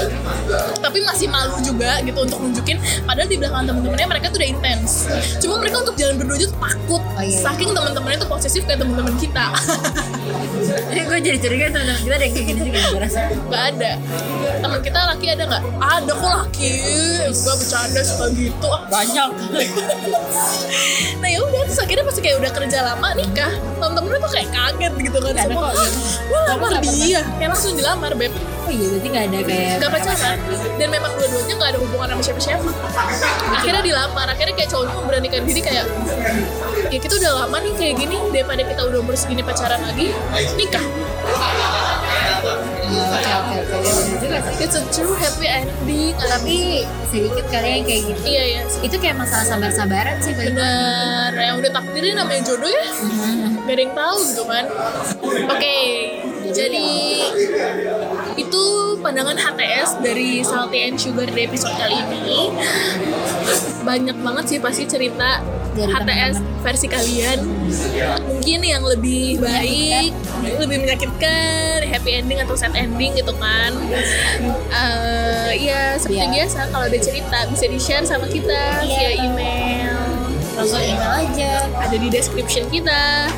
Tapi 0.80 1.04
masih 1.04 1.28
malu 1.28 1.60
juga 1.60 2.00
gitu 2.02 2.20
untuk 2.24 2.40
nunjukin. 2.40 2.80
Padahal 3.04 3.28
di 3.28 3.36
belakang 3.36 3.68
temen-temennya 3.68 4.08
mereka 4.18 4.34
tuh 4.34 4.42
udah 4.42 4.50
intens. 4.50 4.92
Cuma 5.38 5.62
mereka 5.62 5.86
untuk 5.86 5.94
jalan 5.94 6.18
berdua 6.18 6.42
aja 6.42 6.48
tuh 6.50 6.58
takut. 6.58 7.04
Oh, 7.18 7.24
iya. 7.26 7.40
Saking 7.42 7.74
temen-temennya 7.74 8.18
tuh 8.22 8.30
posesif 8.30 8.62
kayak 8.70 8.80
temen-temen 8.86 9.18
kita. 9.18 9.50
Jadi 10.88 11.02
gue 11.02 11.18
jadi 11.22 11.38
curiga 11.40 11.66
teman 11.70 11.98
kita 12.02 12.16
ada 12.18 12.26
yang 12.26 12.34
kayak 12.34 12.48
gini 12.50 12.60
juga 12.68 12.80
gue 12.80 13.00
rasa. 13.02 13.20
Gak 13.30 13.64
ada. 13.74 13.92
Temen 14.62 14.80
kita 14.86 15.00
laki 15.14 15.26
ada 15.34 15.44
nggak? 15.48 15.64
Ada 15.80 16.12
kok 16.14 16.32
laki. 16.34 16.72
Gua 17.32 17.54
bercanda 17.58 18.02
suka 18.04 18.26
gitu. 18.36 18.68
Ah, 18.68 18.82
Banyak. 18.90 19.30
nah 21.22 21.30
ya 21.30 21.40
udah 21.42 21.62
terus 21.66 21.80
akhirnya 21.82 22.04
pas 22.06 22.18
kayak 22.18 22.38
udah 22.38 22.52
kerja 22.54 22.80
lama 22.94 23.08
nikah 23.18 23.52
temen-temennya 23.82 24.20
tuh 24.22 24.32
kayak 24.32 24.50
kaget 24.54 24.94
gitu 25.02 25.18
kan 25.18 25.34
semua 25.36 25.70
kok, 25.74 25.74
gitu. 25.74 26.00
wah 26.30 26.44
lamar 26.54 26.70
nggak 26.78 26.94
dia 26.94 27.22
kayak 27.42 27.50
langsung 27.54 27.74
dilamar 27.74 28.12
beb 28.14 28.34
Oh 28.68 28.72
iya 28.76 28.84
berarti 28.92 29.08
nggak 29.08 29.26
ada 29.32 29.40
kayak. 29.48 29.76
gak 29.80 29.92
pacaran 29.96 30.38
dan 30.76 30.88
memang 30.92 31.12
dua-duanya 31.16 31.54
gak 31.56 31.70
ada 31.72 31.80
hubungan 31.80 32.08
sama 32.12 32.24
siapa-siapa 32.28 32.70
akhirnya 33.56 33.82
dilamar 33.82 34.28
akhirnya 34.28 34.54
kayak 34.60 34.70
cowoknya 34.76 34.94
memberanikan 35.00 35.42
diri 35.48 35.62
kayak 35.64 35.86
ya 36.92 37.00
kita 37.08 37.24
udah 37.24 37.48
lama 37.48 37.58
nih 37.64 37.74
kayak 37.80 37.96
gini 38.04 38.20
daripada 38.36 38.68
kita 38.68 38.82
udah 38.84 39.00
umur 39.00 39.16
segini 39.16 39.40
pacaran 39.40 39.80
lagi 39.80 40.12
nikah. 40.60 40.84
Oke 42.88 43.32
oke 43.32 43.56
oke. 43.64 43.78
Ya, 44.28 44.40
sih. 44.44 44.64
it's 44.68 44.76
a 44.76 44.84
true 44.92 45.16
happy 45.16 45.48
ending 45.48 46.16
Tapi 46.20 46.84
sedikit 47.08 47.48
kali 47.48 47.80
yang 47.80 47.84
kayak 47.88 48.02
gitu. 48.12 48.22
iya 48.28 48.44
ya 48.44 48.62
Itu 48.84 48.96
kayak 49.00 49.16
masalah 49.24 49.48
sabar-sabaran 49.48 50.20
sih 50.20 50.36
bener. 50.36 51.32
Yang 51.32 51.56
udah 51.64 51.72
takdirnya 51.80 52.14
namanya 52.24 52.42
jodoh 52.44 52.68
ya. 52.68 52.88
Gak 53.64 53.72
ada 53.72 53.82
yang 53.88 53.96
tahu 53.96 54.18
gitu 54.28 54.44
kan. 54.44 54.66
Oke 55.48 55.80
jadi 56.48 56.88
itu 58.40 58.64
pandangan 59.04 59.36
HTS 59.36 60.00
dari 60.00 60.42
Salty 60.42 60.80
and 60.90 60.98
Sugar 60.98 61.28
di 61.28 61.42
episode 61.44 61.76
kali 61.76 61.96
ini. 62.00 62.52
Banyak 63.84 64.18
banget 64.24 64.46
sih 64.56 64.60
pasti 64.64 64.84
cerita 64.88 65.44
Dari 65.78 65.88
HTS 65.88 66.02
teman-teman. 66.36 66.56
versi 66.60 66.88
kalian 66.88 67.40
mungkin 68.28 68.60
yang 68.62 68.84
lebih 68.84 69.38
baik 69.38 70.12
lebih 70.58 70.78
menyakitkan 70.82 71.80
happy 71.86 72.12
ending 72.16 72.40
atau 72.40 72.54
sad 72.54 72.74
ending 72.74 73.14
gitu 73.14 73.32
kan 73.34 73.72
Eh, 74.68 75.52
ya 75.60 75.96
seperti 75.96 76.18
Iya. 76.20 76.34
biasa 76.34 76.60
kalau 76.70 76.86
ada 76.86 76.98
cerita 76.98 77.38
bisa 77.48 77.66
di 77.66 77.78
share 77.78 78.04
sama 78.04 78.26
kita 78.26 78.82
Iya. 78.82 78.90
via 78.90 79.12
email 79.22 79.96
Langsung 80.54 80.82
email 80.82 81.14
aja. 81.22 81.54
ada 81.78 81.94
di 81.94 82.10
description 82.10 82.66
kita. 82.68 83.30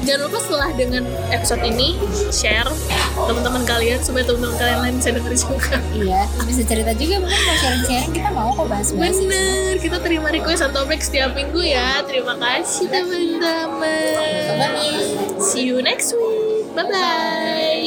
Jangan 0.00 0.20
lupa 0.24 0.38
setelah 0.38 0.70
dengan 0.72 1.02
episode 1.28 1.58
ini 1.60 1.98
share 2.30 2.70
teman-teman 3.26 3.62
kalian 3.66 3.98
supaya 4.04 4.24
teman-teman 4.28 4.56
kalian 4.60 4.78
lain 4.84 4.94
bisa 5.00 5.10
denger 5.10 5.34
juga. 5.34 5.76
Iya, 5.96 6.22
bisa 6.46 6.62
cerita 6.62 6.92
juga 6.94 7.14
mungkin 7.24 7.40
mau 7.42 7.56
sharing-sharing 7.58 8.12
kita 8.14 8.30
mau 8.30 8.50
kok 8.54 8.66
bahas-bahas. 8.70 9.18
Bener, 9.18 9.74
kita 9.82 9.98
terima 9.98 10.28
request 10.30 10.62
atau 10.62 10.84
topik 10.84 11.02
setiap 11.02 11.34
minggu 11.34 11.58
ya. 11.64 12.04
Terima 12.06 12.38
kasih 12.38 12.86
teman-teman. 12.86 14.70
See 15.42 15.66
you 15.66 15.82
next 15.82 16.14
week. 16.14 16.70
Bye 16.76 16.86
bye. 16.86 17.77